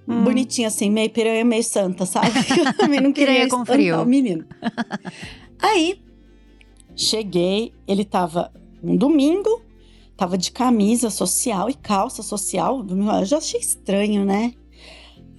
Hum. 0.08 0.24
bonitinha 0.24 0.68
assim, 0.70 0.90
meio 0.90 1.10
piranha, 1.12 1.46
meio 1.46 1.64
santa, 1.64 2.04
sabe? 2.04 2.32
Eu 2.58 2.74
também 2.74 3.00
não 3.00 3.14
queria 3.14 3.34
Piranha 3.46 3.48
com 3.50 3.64
frio. 3.64 4.02
o 4.02 4.06
menino. 4.06 4.44
Aí, 5.62 6.02
cheguei, 7.04 7.72
ele 7.88 8.04
tava 8.04 8.52
um 8.84 8.96
domingo, 8.96 9.62
tava 10.18 10.38
de 10.38 10.52
camisa 10.52 11.10
social 11.10 11.70
e 11.70 11.74
calça 11.74 12.22
social. 12.22 12.86
Eu 13.20 13.26
já 13.26 13.38
achei 13.38 13.60
estranho, 13.60 14.26
né? 14.26 14.54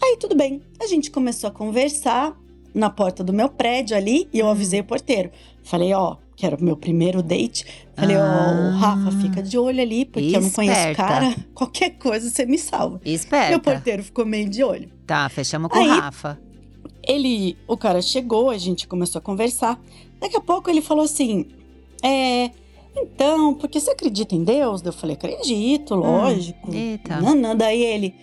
Aí, 0.02 0.17
tudo 0.19 0.35
bem. 0.35 0.62
A 0.81 0.87
gente 0.87 1.11
começou 1.11 1.49
a 1.49 1.50
conversar 1.52 2.35
na 2.75 2.88
porta 2.88 3.23
do 3.23 3.33
meu 3.33 3.49
prédio 3.50 3.97
ali 3.97 4.29
e 4.33 4.38
eu 4.38 4.47
Hum. 4.47 4.50
avisei 4.50 4.81
o 4.81 4.85
porteiro. 4.85 5.31
Falei, 5.62 5.93
ó, 5.93 6.17
que 6.35 6.47
era 6.47 6.57
o 6.57 6.64
meu 6.64 6.76
primeiro 6.76 7.23
date. 7.23 7.67
Falei, 7.95 8.17
ó, 8.17 8.21
Ah. 8.23 8.71
Rafa, 8.79 9.12
fica 9.21 9.43
de 9.43 9.59
olho 9.59 9.83
ali, 9.83 10.07
porque 10.07 10.35
eu 10.35 10.40
não 10.40 10.49
conheço 10.50 10.79
o 10.79 10.90
Esperta. 10.90 11.02
cara. 11.02 11.37
Qualquer 11.55 11.90
coisa 11.99 12.31
você 12.31 12.47
me 12.47 12.57
salva. 12.57 12.99
Meu 13.05 13.14
esperta. 13.14 13.59
porteiro 13.59 14.02
ficou 14.02 14.25
meio 14.25 14.49
de 14.49 14.64
olho. 14.64 14.90
Tá, 15.07 15.29
fechamos 15.29 15.71
com 15.71 15.79
o 15.79 15.83
Aí- 15.83 15.88
Rafa. 15.88 16.40
Ele, 17.07 17.57
o 17.69 17.76
cara 17.76 18.00
chegou, 18.00 18.49
a 18.50 18.57
gente 18.59 18.87
começou 18.88 19.19
a 19.19 19.23
conversar. 19.23 19.79
Daqui 20.21 20.37
a 20.37 20.41
pouco 20.41 20.69
ele 20.71 20.83
falou 20.83 21.05
assim: 21.05 21.47
É, 22.03 22.50
então, 22.97 23.55
porque 23.55 23.81
você 23.81 23.91
acredita 23.91 24.35
em 24.35 24.45
Deus? 24.45 24.83
Eu 24.85 24.93
falei: 24.93 25.17
Acredito, 25.17 25.95
lógico. 25.95 26.73
eita. 26.73 27.21
Não, 27.21 27.35
não. 27.35 27.57
Daí 27.57 27.83
ele: 27.83 28.15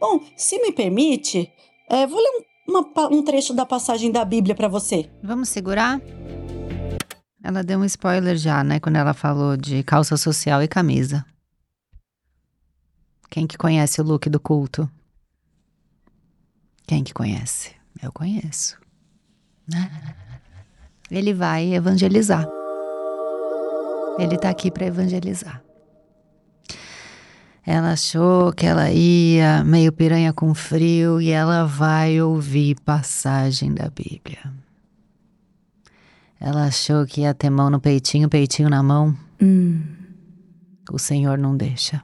Bom, 0.00 0.20
se 0.36 0.60
me 0.60 0.72
permite, 0.72 1.50
é, 1.88 2.06
vou 2.06 2.18
ler 2.18 2.30
um, 2.68 2.72
uma 2.72 3.08
um 3.08 3.22
trecho 3.22 3.54
da 3.54 3.64
passagem 3.64 4.10
da 4.10 4.24
Bíblia 4.24 4.54
pra 4.54 4.68
você. 4.68 5.08
Vamos 5.22 5.48
segurar? 5.48 6.00
Ela 7.42 7.62
deu 7.62 7.78
um 7.78 7.84
spoiler 7.84 8.36
já, 8.36 8.64
né? 8.64 8.80
Quando 8.80 8.96
ela 8.96 9.14
falou 9.14 9.56
de 9.56 9.82
calça 9.82 10.16
social 10.16 10.62
e 10.62 10.68
camisa. 10.68 11.24
Quem 13.30 13.46
que 13.46 13.58
conhece 13.58 14.00
o 14.00 14.04
look 14.04 14.30
do 14.30 14.40
culto? 14.40 14.90
Quem 16.86 17.04
que 17.04 17.12
conhece? 17.12 17.72
Eu 18.02 18.12
conheço. 18.12 18.78
Né? 19.68 19.90
Ele 21.10 21.34
vai 21.34 21.74
evangelizar. 21.74 22.46
Ele 24.18 24.38
tá 24.38 24.50
aqui 24.50 24.70
para 24.70 24.86
evangelizar. 24.86 25.62
Ela 27.66 27.92
achou 27.92 28.52
que 28.52 28.66
ela 28.66 28.90
ia 28.90 29.64
meio 29.64 29.90
piranha 29.90 30.32
com 30.32 30.54
frio 30.54 31.20
e 31.20 31.30
ela 31.30 31.64
vai 31.64 32.20
ouvir 32.20 32.78
passagem 32.80 33.72
da 33.72 33.88
Bíblia. 33.88 34.52
Ela 36.38 36.66
achou 36.66 37.06
que 37.06 37.22
ia 37.22 37.32
ter 37.32 37.48
mão 37.48 37.70
no 37.70 37.80
peitinho, 37.80 38.28
peitinho 38.28 38.68
na 38.68 38.82
mão. 38.82 39.16
O 40.92 40.98
Senhor 40.98 41.38
não 41.38 41.56
deixa. 41.56 42.02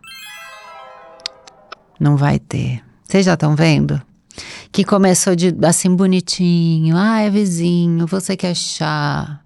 Não 1.99 2.17
vai 2.17 2.39
ter. 2.39 2.83
Vocês 3.05 3.27
já 3.27 3.35
estão 3.35 3.55
vendo? 3.55 4.01
Que 4.73 4.85
começou 4.85 5.35
de 5.35 5.55
assim 5.63 5.95
bonitinho. 5.95 6.97
Ah, 6.97 7.21
é 7.21 7.31
vizinho, 7.31 8.07
você 8.07 8.37
quer 8.37 8.55
chá? 8.55 9.41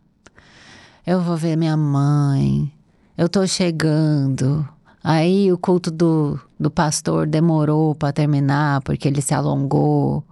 Eu 1.06 1.20
vou 1.20 1.36
ver 1.36 1.56
minha 1.56 1.76
mãe. 1.76 2.72
Eu 3.16 3.28
tô 3.28 3.46
chegando. 3.46 4.66
Aí 5.02 5.52
o 5.52 5.58
culto 5.58 5.90
do, 5.90 6.40
do 6.58 6.70
pastor 6.70 7.26
demorou 7.26 7.94
para 7.94 8.12
terminar 8.12 8.80
porque 8.80 9.06
ele 9.06 9.20
se 9.20 9.34
alongou 9.34 10.24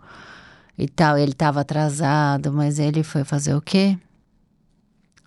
e 0.79 0.89
tal. 0.89 1.19
Ele 1.19 1.33
estava 1.33 1.61
atrasado, 1.61 2.53
mas 2.53 2.79
ele 2.79 3.03
foi 3.03 3.23
fazer 3.23 3.55
o 3.55 3.61
quê? 3.61 3.99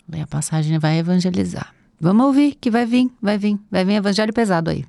Lê 0.08 0.20
a 0.20 0.26
passagem 0.26 0.74
e 0.74 0.78
vai 0.78 0.98
evangelizar. 0.98 1.72
Vamos 2.00 2.26
ouvir 2.26 2.56
que 2.60 2.70
vai 2.70 2.84
vir, 2.84 3.10
vai 3.22 3.38
vir, 3.38 3.58
vai 3.70 3.84
vir 3.84 3.94
evangelho 3.94 4.32
pesado 4.32 4.70
aí. 4.70 4.84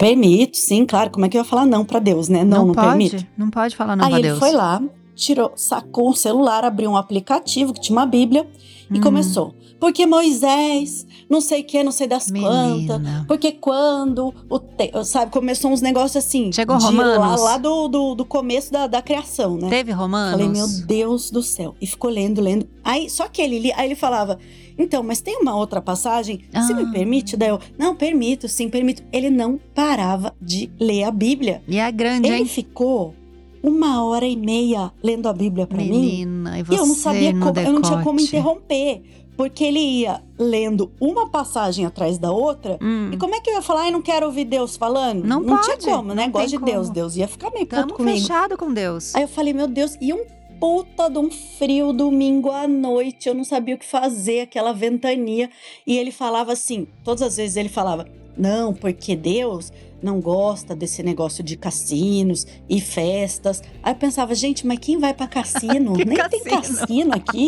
Permito, 0.00 0.56
sim, 0.56 0.86
claro. 0.86 1.10
Como 1.10 1.26
é 1.26 1.28
que 1.28 1.36
eu 1.36 1.42
ia 1.42 1.44
falar 1.44 1.66
não 1.66 1.84
pra 1.84 1.98
Deus, 1.98 2.28
né? 2.28 2.42
Não, 2.42 2.66
não, 2.68 2.74
pode, 2.74 2.88
permito. 2.88 3.26
não 3.36 3.50
pode 3.50 3.76
falar 3.76 3.94
não 3.96 4.04
Aí 4.06 4.10
pra 4.10 4.18
ele 4.18 4.28
Deus. 4.28 4.38
foi 4.38 4.50
lá, 4.52 4.82
tirou, 5.20 5.52
sacou 5.56 6.08
um 6.10 6.14
celular, 6.14 6.64
abriu 6.64 6.90
um 6.90 6.96
aplicativo 6.96 7.72
que 7.72 7.80
tinha 7.80 7.96
uma 7.96 8.06
Bíblia 8.06 8.46
e 8.90 8.98
Hum. 8.98 9.00
começou. 9.02 9.54
Porque 9.78 10.04
Moisés, 10.04 11.06
não 11.28 11.40
sei 11.40 11.62
o 11.62 11.64
que, 11.64 11.82
não 11.82 11.90
sei 11.92 12.06
das 12.06 12.30
quantas. 12.30 13.00
Porque 13.26 13.50
quando 13.52 14.34
o 14.48 14.58
te- 14.58 14.92
sabe, 15.04 15.30
começou 15.32 15.70
uns 15.70 15.80
negócios 15.80 16.16
assim. 16.16 16.52
Chegou 16.52 16.76
de 16.76 16.84
Romanos. 16.84 17.18
Lá, 17.18 17.36
lá 17.52 17.58
do, 17.58 17.88
do, 17.88 18.14
do 18.14 18.24
começo 18.26 18.70
da, 18.70 18.86
da 18.86 19.00
criação, 19.00 19.56
né? 19.56 19.70
Teve 19.70 19.90
romanos? 19.92 20.32
Falei, 20.32 20.48
meu 20.48 20.66
Deus 20.86 21.30
do 21.30 21.42
céu. 21.42 21.74
E 21.80 21.86
ficou 21.86 22.10
lendo, 22.10 22.42
lendo. 22.42 22.68
Aí, 22.84 23.08
só 23.08 23.26
que 23.26 23.40
ele, 23.40 23.72
aí 23.72 23.86
ele 23.86 23.94
falava, 23.94 24.38
então, 24.78 25.02
mas 25.02 25.22
tem 25.22 25.38
uma 25.40 25.56
outra 25.56 25.80
passagem? 25.80 26.40
Se 26.66 26.72
Ah. 26.72 26.76
me 26.76 26.92
permite? 26.92 27.34
Daí 27.36 27.48
eu, 27.48 27.58
não, 27.78 27.94
permito, 27.96 28.48
sim, 28.48 28.68
permito. 28.68 29.02
Ele 29.10 29.30
não 29.30 29.58
parava 29.74 30.34
de 30.42 30.70
ler 30.78 31.04
a 31.04 31.10
Bíblia. 31.10 31.62
E 31.66 31.78
é 31.78 31.90
grande, 31.90 32.28
Ele 32.28 32.36
hein? 32.40 32.44
ficou 32.46 33.14
uma 33.62 34.04
hora 34.04 34.26
e 34.26 34.36
meia 34.36 34.92
lendo 35.02 35.28
a 35.28 35.32
Bíblia 35.32 35.66
pra 35.66 35.78
mim. 35.78 35.88
Menina, 35.90 36.58
e 36.58 36.62
você 36.62 36.74
E 36.74 36.78
eu 36.78 36.86
não 36.86 36.94
sabia 36.94 37.32
como, 37.32 37.58
eu 37.60 37.72
não 37.72 37.82
tinha 37.82 38.02
como 38.02 38.18
decote. 38.18 38.36
interromper. 38.36 39.02
Porque 39.36 39.64
ele 39.64 39.78
ia 39.78 40.22
lendo 40.38 40.92
uma 41.00 41.26
passagem 41.30 41.86
atrás 41.86 42.18
da 42.18 42.30
outra. 42.30 42.78
Hum. 42.82 43.10
E 43.10 43.16
como 43.16 43.34
é 43.34 43.40
que 43.40 43.48
eu 43.48 43.54
ia 43.54 43.62
falar, 43.62 43.82
ai, 43.84 43.90
não 43.90 44.02
quero 44.02 44.26
ouvir 44.26 44.44
Deus 44.44 44.76
falando? 44.76 45.24
Não 45.24 45.42
tinha 45.42 45.56
pode, 45.78 45.86
como, 45.86 46.12
né? 46.14 46.24
não 46.26 46.30
Gosto 46.32 46.48
de 46.50 46.56
tem 46.58 46.64
Deus. 46.74 46.86
como. 46.88 46.94
Deus 46.94 47.16
ia 47.16 47.26
ficar 47.26 47.50
meio 47.50 47.64
puto 47.66 47.80
Tamo 47.80 47.94
comigo. 47.94 48.18
fechado 48.18 48.58
com 48.58 48.70
Deus. 48.70 49.14
Aí 49.14 49.22
eu 49.22 49.28
falei, 49.28 49.54
meu 49.54 49.66
Deus, 49.66 49.96
e 49.98 50.12
um 50.12 50.24
puta 50.60 51.08
de 51.08 51.16
um 51.18 51.30
frio 51.30 51.90
domingo 51.90 52.50
à 52.50 52.68
noite, 52.68 53.30
eu 53.30 53.34
não 53.34 53.44
sabia 53.44 53.76
o 53.76 53.78
que 53.78 53.86
fazer, 53.86 54.42
aquela 54.42 54.74
ventania. 54.74 55.48
E 55.86 55.96
ele 55.96 56.10
falava 56.12 56.52
assim, 56.52 56.86
todas 57.02 57.22
as 57.22 57.38
vezes 57.38 57.56
ele 57.56 57.70
falava, 57.70 58.06
não, 58.40 58.72
porque 58.74 59.14
Deus 59.14 59.72
não 60.02 60.18
gosta 60.20 60.74
desse 60.74 61.02
negócio 61.02 61.44
de 61.44 61.56
cassinos 61.56 62.46
e 62.68 62.80
festas. 62.80 63.62
Aí 63.82 63.92
eu 63.92 63.96
pensava, 63.96 64.34
gente, 64.34 64.66
mas 64.66 64.78
quem 64.78 64.98
vai 64.98 65.12
pra 65.12 65.26
cassino? 65.28 65.92
Nem 66.06 66.16
tem 66.28 66.42
cassino? 66.42 66.78
cassino 66.80 67.14
aqui. 67.14 67.46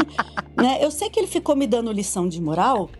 né? 0.57 0.79
Eu 0.81 0.91
sei 0.91 1.09
que 1.09 1.19
ele 1.19 1.27
ficou 1.27 1.57
me 1.57 1.67
dando 1.67 1.91
lição 1.91 2.29
de 2.29 2.41
moral. 2.43 2.91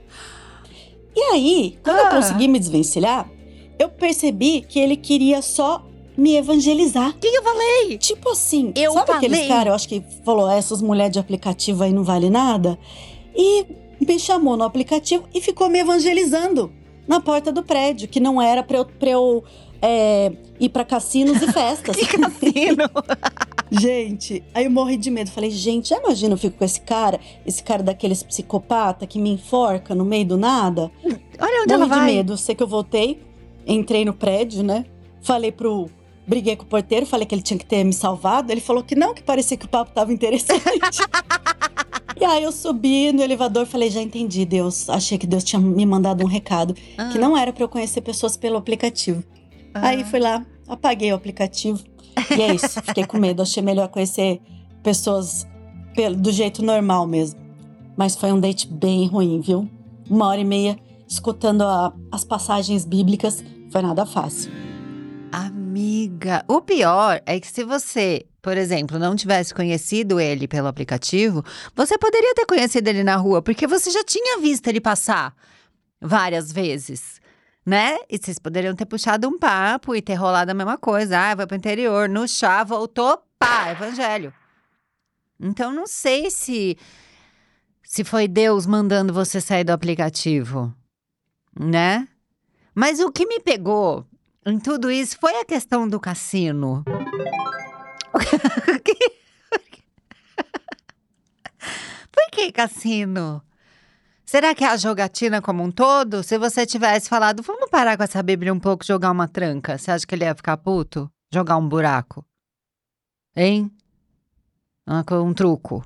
E 1.15 1.21
aí, 1.35 1.79
quando 1.83 1.99
eu 1.99 2.07
Ah. 2.07 2.11
consegui 2.11 2.49
me 2.49 2.59
desvencilhar, 2.59 3.31
eu 3.79 3.89
percebi 3.91 4.63
que 4.63 4.79
ele 4.79 4.97
queria 4.97 5.43
só 5.43 5.85
me 6.17 6.37
evangelizar. 6.37 7.11
O 7.11 7.15
que 7.19 7.27
eu 7.27 7.43
falei? 7.43 7.99
Tipo 7.99 8.31
assim, 8.31 8.73
Eu 8.75 8.93
sabe 8.95 9.13
aqueles 9.13 9.37
falei. 9.39 9.49
caras, 9.49 9.67
eu 9.69 9.75
acho 9.75 9.89
que 9.89 10.03
falou, 10.25 10.47
"Ah, 10.47 10.55
essas 10.55 10.81
mulheres 10.81 11.13
de 11.13 11.19
aplicativo 11.19 11.83
aí 11.83 11.93
não 11.93 12.05
vale 12.05 12.31
nada? 12.31 12.79
E 13.37 13.67
me 14.01 14.19
chamou 14.19 14.57
no 14.57 14.65
aplicativo 14.65 15.25
e 15.35 15.41
ficou 15.41 15.69
me 15.69 15.79
evangelizando 15.79 16.73
na 17.07 17.21
porta 17.21 17.53
do 17.53 17.63
prédio, 17.63 18.09
que 18.09 18.21
não 18.21 18.41
era 18.41 18.63
pra 18.63 18.79
eu, 18.79 18.85
pra 18.85 19.11
eu 19.11 19.45
é, 19.81 20.33
ir 20.61 20.69
pra 20.69 20.85
cassinos 20.85 21.43
e 21.43 21.53
festas. 21.53 21.97
Que 22.03 22.07
cassino? 22.07 22.85
gente, 23.71 24.43
aí 24.55 24.65
eu 24.65 24.71
morri 24.71 24.97
de 24.97 25.11
medo. 25.11 25.31
Falei, 25.31 25.51
gente, 25.51 25.89
já 25.89 25.99
imagina 25.99 26.35
eu 26.35 26.39
fico 26.39 26.59
com 26.59 26.65
esse 26.65 26.81
cara, 26.81 27.19
esse 27.45 27.63
cara 27.63 27.83
daqueles 27.83 28.23
psicopata 28.23 29.07
que 29.07 29.19
me 29.19 29.31
enforca 29.31 29.95
no 29.95 30.05
meio 30.05 30.25
do 30.25 30.37
nada? 30.37 30.91
Olha 31.05 31.63
onde 31.63 31.73
ela 31.73 31.87
Morri 31.87 32.01
de 32.01 32.07
vai. 32.07 32.15
medo. 32.15 32.37
Sei 32.37 32.55
que 32.55 32.63
eu 32.63 32.69
voltei, 32.69 33.21
entrei 33.67 34.05
no 34.05 34.15
prédio, 34.15 34.63
né? 34.63 34.85
Falei 35.21 35.51
pro. 35.51 35.89
Briguei 36.25 36.55
com 36.55 36.63
o 36.63 36.67
porteiro, 36.67 37.05
falei 37.05 37.27
que 37.27 37.35
ele 37.35 37.43
tinha 37.43 37.59
que 37.59 37.67
ter 37.67 37.83
me 37.83 37.93
salvado. 37.93 38.53
Ele 38.53 38.61
falou 38.61 38.85
que 38.85 38.95
não, 38.95 39.13
que 39.13 39.25
parecia 39.25 39.57
que 39.57 39.67
o 39.67 39.69
papo 39.69 39.91
tava 39.93 40.13
interessante. 40.13 40.63
e 42.23 42.25
aí 42.25 42.43
eu 42.45 42.53
subi 42.53 43.13
no 43.13 43.23
elevador, 43.23 43.67
falei, 43.67 43.91
já 43.91 44.01
entendi, 44.01 44.45
Deus. 44.45 44.89
Achei 44.89 45.19
que 45.19 45.27
Deus 45.27 45.43
tinha 45.45 45.61
me 45.61 45.85
mandado 45.85 46.23
um 46.23 46.27
recado. 46.27 46.75
Ah, 46.97 47.09
Que 47.11 47.19
não 47.19 47.37
era 47.37 47.53
pra 47.53 47.65
eu 47.65 47.69
conhecer 47.69 48.01
pessoas 48.01 48.37
pelo 48.37 48.57
aplicativo. 48.57 49.23
ah. 49.75 49.89
Aí 49.89 50.05
fui 50.05 50.21
lá, 50.21 50.45
apaguei 50.69 51.13
o 51.13 51.15
aplicativo. 51.17 51.83
E 52.37 52.41
é 52.43 52.55
isso, 52.55 52.81
fiquei 52.87 53.05
com 53.05 53.19
medo. 53.19 53.43
Achei 53.43 53.63
melhor 53.63 53.89
conhecer 53.89 54.41
pessoas 54.83 55.47
pelo- 55.95 56.17
do 56.17 56.31
jeito 56.31 56.63
normal 56.65 57.07
mesmo. 57.07 57.41
Mas 57.97 58.15
foi 58.17 58.33
um 58.33 58.41
date 58.41 58.67
bem 58.67 59.07
ruim, 59.07 59.41
viu? 59.41 59.69
Uma 60.09 60.29
hora 60.29 60.41
e 60.41 60.45
meia 60.45 60.79
escutando 61.09 61.63
a- 61.63 61.93
as 62.11 62.25
passagens 62.25 62.85
bíblicas. 62.85 63.45
Foi 63.71 63.83
nada 63.83 64.05
fácil. 64.07 64.51
Amiga, 66.23 66.45
o 66.47 66.61
pior 66.61 67.21
é 67.27 67.41
que 67.41 67.49
se 67.49 67.65
você, 67.65 68.25
por 68.41 68.57
exemplo, 68.57 68.97
não 68.97 69.17
tivesse 69.17 69.53
conhecido 69.53 70.21
ele 70.21 70.47
pelo 70.47 70.69
aplicativo, 70.69 71.45
você 71.75 71.99
poderia 71.99 72.33
ter 72.33 72.47
conhecido 72.47 72.87
ele 72.87 73.03
na 73.03 73.17
rua, 73.17 73.43
porque 73.43 73.67
você 73.67 73.91
já 73.91 74.05
tinha 74.05 74.39
visto 74.39 74.69
ele 74.69 74.81
passar 74.81 75.35
várias 76.01 76.53
vezes, 76.53 77.21
né? 77.67 77.99
E 78.09 78.19
vocês 78.19 78.39
poderiam 78.39 78.73
ter 78.73 78.87
puxado 78.87 79.27
um 79.29 79.37
papo 79.37 79.97
e 79.97 80.01
ter 80.01 80.15
rolado 80.15 80.53
a 80.53 80.55
mesma 80.55 80.79
coisa. 80.79 81.19
Ah, 81.19 81.35
vai 81.35 81.45
pro 81.45 81.57
interior, 81.57 82.09
no 82.09 82.29
chá, 82.29 82.63
voltou, 82.63 83.21
pá, 83.37 83.73
evangelho. 83.73 84.33
Então 85.41 85.73
não 85.73 85.89
sei 85.89 86.31
se 86.31 86.79
se 87.83 88.05
foi 88.05 88.29
Deus 88.29 88.65
mandando 88.65 89.13
você 89.13 89.41
sair 89.41 89.65
do 89.65 89.73
aplicativo, 89.73 90.73
né? 91.59 92.07
Mas 92.73 93.01
o 93.01 93.11
que 93.11 93.27
me 93.27 93.41
pegou 93.41 94.07
em 94.45 94.59
tudo 94.59 94.91
isso 94.91 95.17
foi 95.19 95.37
a 95.41 95.45
questão 95.45 95.89
do 95.89 96.01
cassino. 96.01 96.85
Por 102.11 102.31
que 102.31 102.53
cassino? 102.53 103.43
Será 104.25 104.55
que 104.55 104.65
é 104.65 104.69
a 104.69 104.77
jogatina 104.77 105.43
como 105.43 105.63
um 105.63 105.71
todo? 105.71 106.23
Se 106.23 106.39
você 106.39 106.65
tivesse 106.65 107.09
falado, 107.09 107.43
vamos 107.43 107.69
parar 107.69 107.97
com 107.97 108.03
essa 108.03 108.23
Bíblia 108.23 108.53
um 108.53 108.59
pouco, 108.59 108.85
jogar 108.85 109.11
uma 109.11 109.29
tranca, 109.29 109.77
você 109.77 109.91
acha 109.91 110.07
que 110.07 110.15
ele 110.15 110.25
ia 110.25 110.35
ficar 110.35 110.57
puto? 110.57 111.11
Jogar 111.31 111.57
um 111.57 111.69
buraco? 111.69 112.25
Hein? 113.37 113.71
Um 114.87 115.33
truco. 115.35 115.85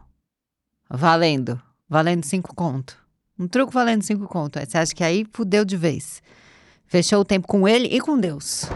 Valendo. 0.89 1.61
Valendo 1.89 2.25
cinco 2.25 2.55
conto. 2.55 2.97
Um 3.39 3.47
truco 3.47 3.73
valendo 3.73 4.03
cinco 4.03 4.27
conto. 4.27 4.59
Você 4.59 4.79
acha 4.79 4.95
que 4.95 5.05
aí 5.05 5.27
fudeu 5.33 5.65
de 5.65 5.77
vez? 5.77 6.23
Fechou 6.87 7.21
o 7.21 7.25
tempo 7.25 7.47
com 7.49 7.67
ele 7.67 7.89
e 7.89 8.01
com 8.01 8.19
Deus. 8.19 8.69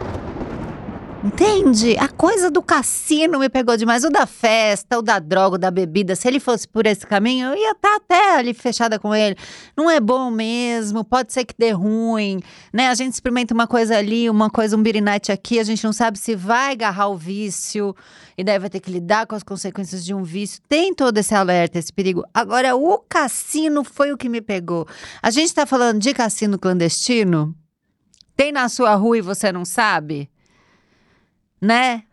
Entende? 1.22 1.98
A 1.98 2.08
coisa 2.08 2.50
do 2.50 2.62
cassino 2.62 3.38
me 3.38 3.50
pegou 3.50 3.76
demais. 3.76 4.04
O 4.04 4.10
da 4.10 4.24
festa, 4.24 4.98
o 4.98 5.02
da 5.02 5.18
droga, 5.18 5.56
o 5.56 5.58
da 5.58 5.70
bebida. 5.70 6.16
Se 6.16 6.26
ele 6.26 6.40
fosse 6.40 6.66
por 6.66 6.86
esse 6.86 7.06
caminho, 7.06 7.48
eu 7.48 7.56
ia 7.56 7.72
estar 7.72 7.96
até 7.96 8.36
ali 8.38 8.54
fechada 8.54 8.98
com 8.98 9.14
ele. 9.14 9.36
Não 9.76 9.90
é 9.90 10.00
bom 10.00 10.30
mesmo, 10.30 11.04
pode 11.04 11.30
ser 11.34 11.44
que 11.44 11.54
dê 11.58 11.72
ruim, 11.72 12.40
né? 12.72 12.88
A 12.88 12.94
gente 12.94 13.12
experimenta 13.12 13.52
uma 13.52 13.66
coisa 13.66 13.98
ali, 13.98 14.30
uma 14.30 14.48
coisa, 14.48 14.74
um 14.74 14.82
birinite 14.82 15.30
aqui, 15.30 15.58
a 15.58 15.64
gente 15.64 15.84
não 15.84 15.92
sabe 15.92 16.18
se 16.18 16.34
vai 16.34 16.72
agarrar 16.72 17.08
o 17.08 17.16
vício 17.18 17.94
e 18.38 18.42
daí 18.42 18.58
vai 18.58 18.70
ter 18.70 18.80
que 18.80 18.90
lidar 18.90 19.26
com 19.26 19.34
as 19.34 19.42
consequências 19.42 20.02
de 20.02 20.14
um 20.14 20.22
vício. 20.22 20.58
Tem 20.66 20.94
todo 20.94 21.18
esse 21.18 21.34
alerta, 21.34 21.78
esse 21.78 21.92
perigo. 21.92 22.24
Agora, 22.32 22.74
o 22.74 22.96
cassino 22.98 23.84
foi 23.84 24.10
o 24.10 24.16
que 24.16 24.28
me 24.28 24.40
pegou. 24.40 24.88
A 25.22 25.30
gente 25.30 25.54
tá 25.54 25.66
falando 25.66 25.98
de 25.98 26.14
cassino 26.14 26.58
clandestino? 26.58 27.54
Tem 28.40 28.52
na 28.52 28.70
sua 28.70 28.94
rua 28.94 29.18
e 29.18 29.20
você 29.20 29.52
não 29.52 29.66
sabe? 29.66 30.30
né? 31.60 32.04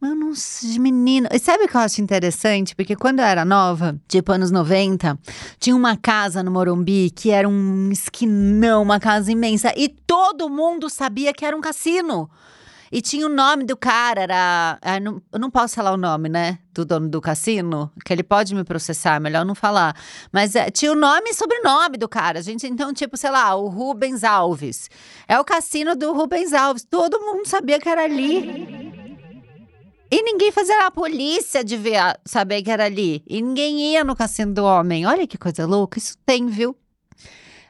Eu 0.00 0.14
não 0.14 0.34
sei, 0.34 0.78
menino. 0.78 1.28
E 1.30 1.38
sabe 1.38 1.64
o 1.64 1.68
que 1.68 1.76
eu 1.76 1.80
acho 1.82 2.00
interessante? 2.00 2.74
Porque 2.74 2.96
quando 2.96 3.18
eu 3.18 3.26
era 3.26 3.44
nova, 3.44 4.00
tipo 4.08 4.32
anos 4.32 4.50
90, 4.50 5.18
tinha 5.58 5.76
uma 5.76 5.94
casa 5.94 6.42
no 6.42 6.50
Morumbi 6.50 7.10
que 7.10 7.30
era 7.30 7.46
um 7.46 7.90
esquinão, 7.92 8.82
uma 8.82 8.98
casa 8.98 9.30
imensa. 9.30 9.70
E 9.76 9.90
todo 9.90 10.48
mundo 10.48 10.88
sabia 10.88 11.34
que 11.34 11.44
era 11.44 11.54
um 11.54 11.60
cassino. 11.60 12.30
E 12.90 13.00
tinha 13.00 13.26
o 13.26 13.28
nome 13.28 13.64
do 13.64 13.76
cara, 13.76 14.22
era. 14.22 14.78
Eu 14.82 15.00
não, 15.00 15.22
eu 15.32 15.38
não 15.38 15.50
posso 15.50 15.74
falar 15.74 15.92
o 15.92 15.96
nome, 15.96 16.28
né? 16.28 16.58
Do 16.72 16.84
dono 16.84 17.08
do 17.08 17.20
cassino, 17.20 17.90
que 18.04 18.12
ele 18.12 18.22
pode 18.22 18.54
me 18.54 18.64
processar, 18.64 19.20
melhor 19.20 19.44
não 19.44 19.54
falar. 19.54 19.96
Mas 20.32 20.54
é, 20.54 20.70
tinha 20.70 20.92
o 20.92 20.94
nome 20.94 21.30
e 21.30 21.34
sobrenome 21.34 21.96
do 21.96 22.08
cara. 22.08 22.38
A 22.38 22.42
gente, 22.42 22.66
então, 22.66 22.92
tipo, 22.92 23.16
sei 23.16 23.30
lá, 23.30 23.54
o 23.54 23.68
Rubens 23.68 24.22
Alves. 24.22 24.88
É 25.26 25.38
o 25.38 25.44
cassino 25.44 25.96
do 25.96 26.12
Rubens 26.12 26.52
Alves. 26.52 26.84
Todo 26.84 27.20
mundo 27.20 27.46
sabia 27.46 27.78
que 27.78 27.88
era 27.88 28.04
ali. 28.04 28.94
E 30.08 30.22
ninguém 30.22 30.52
fazia 30.52 30.86
a 30.86 30.90
polícia 30.90 31.64
devia 31.64 32.16
saber 32.24 32.62
que 32.62 32.70
era 32.70 32.84
ali. 32.84 33.24
E 33.26 33.42
ninguém 33.42 33.92
ia 33.92 34.04
no 34.04 34.14
cassino 34.14 34.54
do 34.54 34.64
homem. 34.64 35.04
Olha 35.04 35.26
que 35.26 35.36
coisa 35.36 35.66
louca, 35.66 35.98
isso 35.98 36.16
tem, 36.24 36.46
viu? 36.46 36.76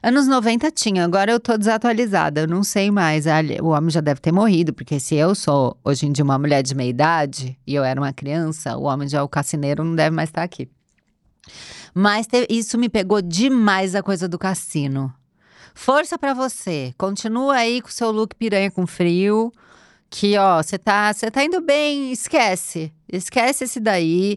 Anos 0.07 0.29
90 0.29 0.71
tinha, 0.71 1.05
agora 1.05 1.33
eu 1.33 1.41
tô 1.41 1.59
desatualizada, 1.59 2.43
eu 2.43 2.47
não 2.47 2.63
sei 2.63 2.93
mais. 2.93 3.25
O 3.61 3.71
homem 3.71 3.91
já 3.91 4.01
deve 4.01 4.21
ter 4.21 4.31
morrido, 4.31 4.73
porque 4.73 5.01
se 5.01 5.17
eu 5.17 5.35
sou 5.35 5.77
hoje 5.83 6.07
em 6.07 6.13
dia 6.13 6.23
uma 6.23 6.39
mulher 6.39 6.63
de 6.63 6.77
meia 6.77 6.91
idade 6.91 7.59
e 7.67 7.75
eu 7.75 7.83
era 7.83 8.01
uma 8.01 8.13
criança, 8.13 8.77
o 8.77 8.85
homem 8.85 9.09
já, 9.09 9.25
o 9.25 9.29
cassineiro, 9.29 9.83
não 9.83 9.97
deve 9.97 10.15
mais 10.15 10.29
estar 10.29 10.45
aqui. 10.45 10.69
Mas 11.93 12.29
te, 12.29 12.47
isso 12.49 12.79
me 12.79 12.89
pegou 12.89 13.21
demais 13.21 13.97
a 13.97 14.03
coisa 14.03 14.29
do 14.29 14.39
cassino. 14.39 15.13
Força 15.75 16.17
para 16.17 16.35
você, 16.35 16.95
continua 16.97 17.57
aí 17.57 17.83
com 17.83 17.89
seu 17.89 18.13
look 18.13 18.33
piranha 18.37 18.71
com 18.71 18.87
frio 18.87 19.51
que, 20.09 20.39
ó, 20.39 20.63
você 20.63 20.79
tá, 20.79 21.13
tá 21.15 21.45
indo 21.45 21.61
bem, 21.61 22.13
esquece. 22.13 22.93
Esquece 23.13 23.65
esse 23.65 23.81
daí. 23.81 24.37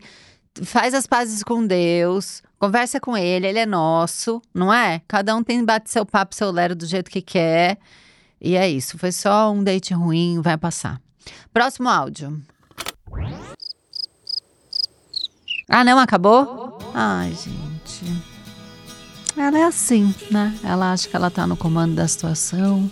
Faz 0.63 0.95
as 0.95 1.05
pazes 1.05 1.43
com 1.43 1.63
Deus, 1.63 2.41
conversa 2.59 2.99
com 2.99 3.17
ele, 3.17 3.47
ele 3.47 3.59
é 3.59 3.65
nosso, 3.65 4.41
não 4.53 4.71
é? 4.71 5.01
Cada 5.07 5.35
um 5.35 5.41
tem 5.41 5.63
bate 5.63 5.89
seu 5.89 6.05
papo, 6.05 6.35
seu 6.35 6.51
lero 6.51 6.75
do 6.75 6.85
jeito 6.85 7.09
que 7.09 7.21
quer. 7.21 7.79
E 8.39 8.55
é 8.55 8.69
isso, 8.69 8.97
foi 8.97 9.11
só 9.11 9.51
um 9.51 9.63
date 9.63 9.93
ruim, 9.93 10.41
vai 10.41 10.57
passar. 10.57 11.01
Próximo 11.53 11.89
áudio. 11.89 12.41
Ah, 15.69 15.83
não 15.83 15.99
acabou? 15.99 16.77
Ai, 16.93 17.29
gente. 17.29 18.05
Ela 19.37 19.59
é 19.59 19.63
assim, 19.63 20.13
né? 20.29 20.57
Ela 20.63 20.91
acha 20.91 21.07
que 21.07 21.15
ela 21.15 21.29
tá 21.29 21.47
no 21.47 21.55
comando 21.55 21.95
da 21.95 22.07
situação. 22.07 22.91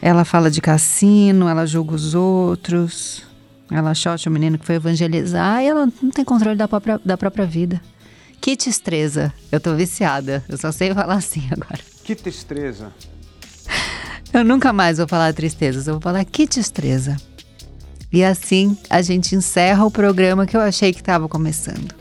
Ela 0.00 0.24
fala 0.24 0.50
de 0.50 0.60
cassino, 0.60 1.48
ela 1.48 1.66
julga 1.66 1.94
os 1.94 2.14
outros, 2.14 3.22
ela 3.70 3.94
chote 3.94 4.28
o 4.28 4.30
menino 4.30 4.58
que 4.58 4.66
foi 4.66 4.74
evangelizar 4.74 5.62
e 5.62 5.66
ela 5.66 5.86
não 6.02 6.10
tem 6.10 6.24
controle 6.24 6.56
da 6.56 6.68
própria, 6.68 7.00
da 7.02 7.16
própria 7.16 7.46
vida. 7.46 7.80
Que 8.46 8.56
tristeza. 8.56 9.34
Eu 9.50 9.58
tô 9.58 9.74
viciada. 9.74 10.44
Eu 10.48 10.56
só 10.56 10.70
sei 10.70 10.94
falar 10.94 11.14
assim 11.14 11.42
agora. 11.50 11.80
Que 12.04 12.14
tristeza. 12.14 12.92
Eu 14.32 14.44
nunca 14.44 14.72
mais 14.72 14.98
vou 14.98 15.08
falar 15.08 15.34
tristeza, 15.34 15.90
eu 15.90 15.94
vou 15.94 16.00
falar 16.00 16.24
que 16.24 16.46
tristeza. 16.46 17.16
E 18.12 18.22
assim 18.22 18.78
a 18.88 19.02
gente 19.02 19.34
encerra 19.34 19.84
o 19.84 19.90
programa 19.90 20.46
que 20.46 20.56
eu 20.56 20.60
achei 20.60 20.92
que 20.92 21.00
estava 21.00 21.28
começando. 21.28 21.92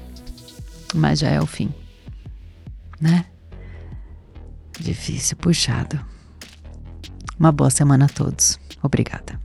Mas 0.94 1.18
já 1.18 1.30
é 1.30 1.42
o 1.42 1.48
fim. 1.48 1.74
Né? 3.02 3.26
Difícil, 4.80 5.38
puxado. 5.38 6.00
Uma 7.40 7.52
boa 7.52 7.72
semana 7.72 8.06
a 8.06 8.10
todos. 8.10 8.60
Obrigada. 8.84 9.45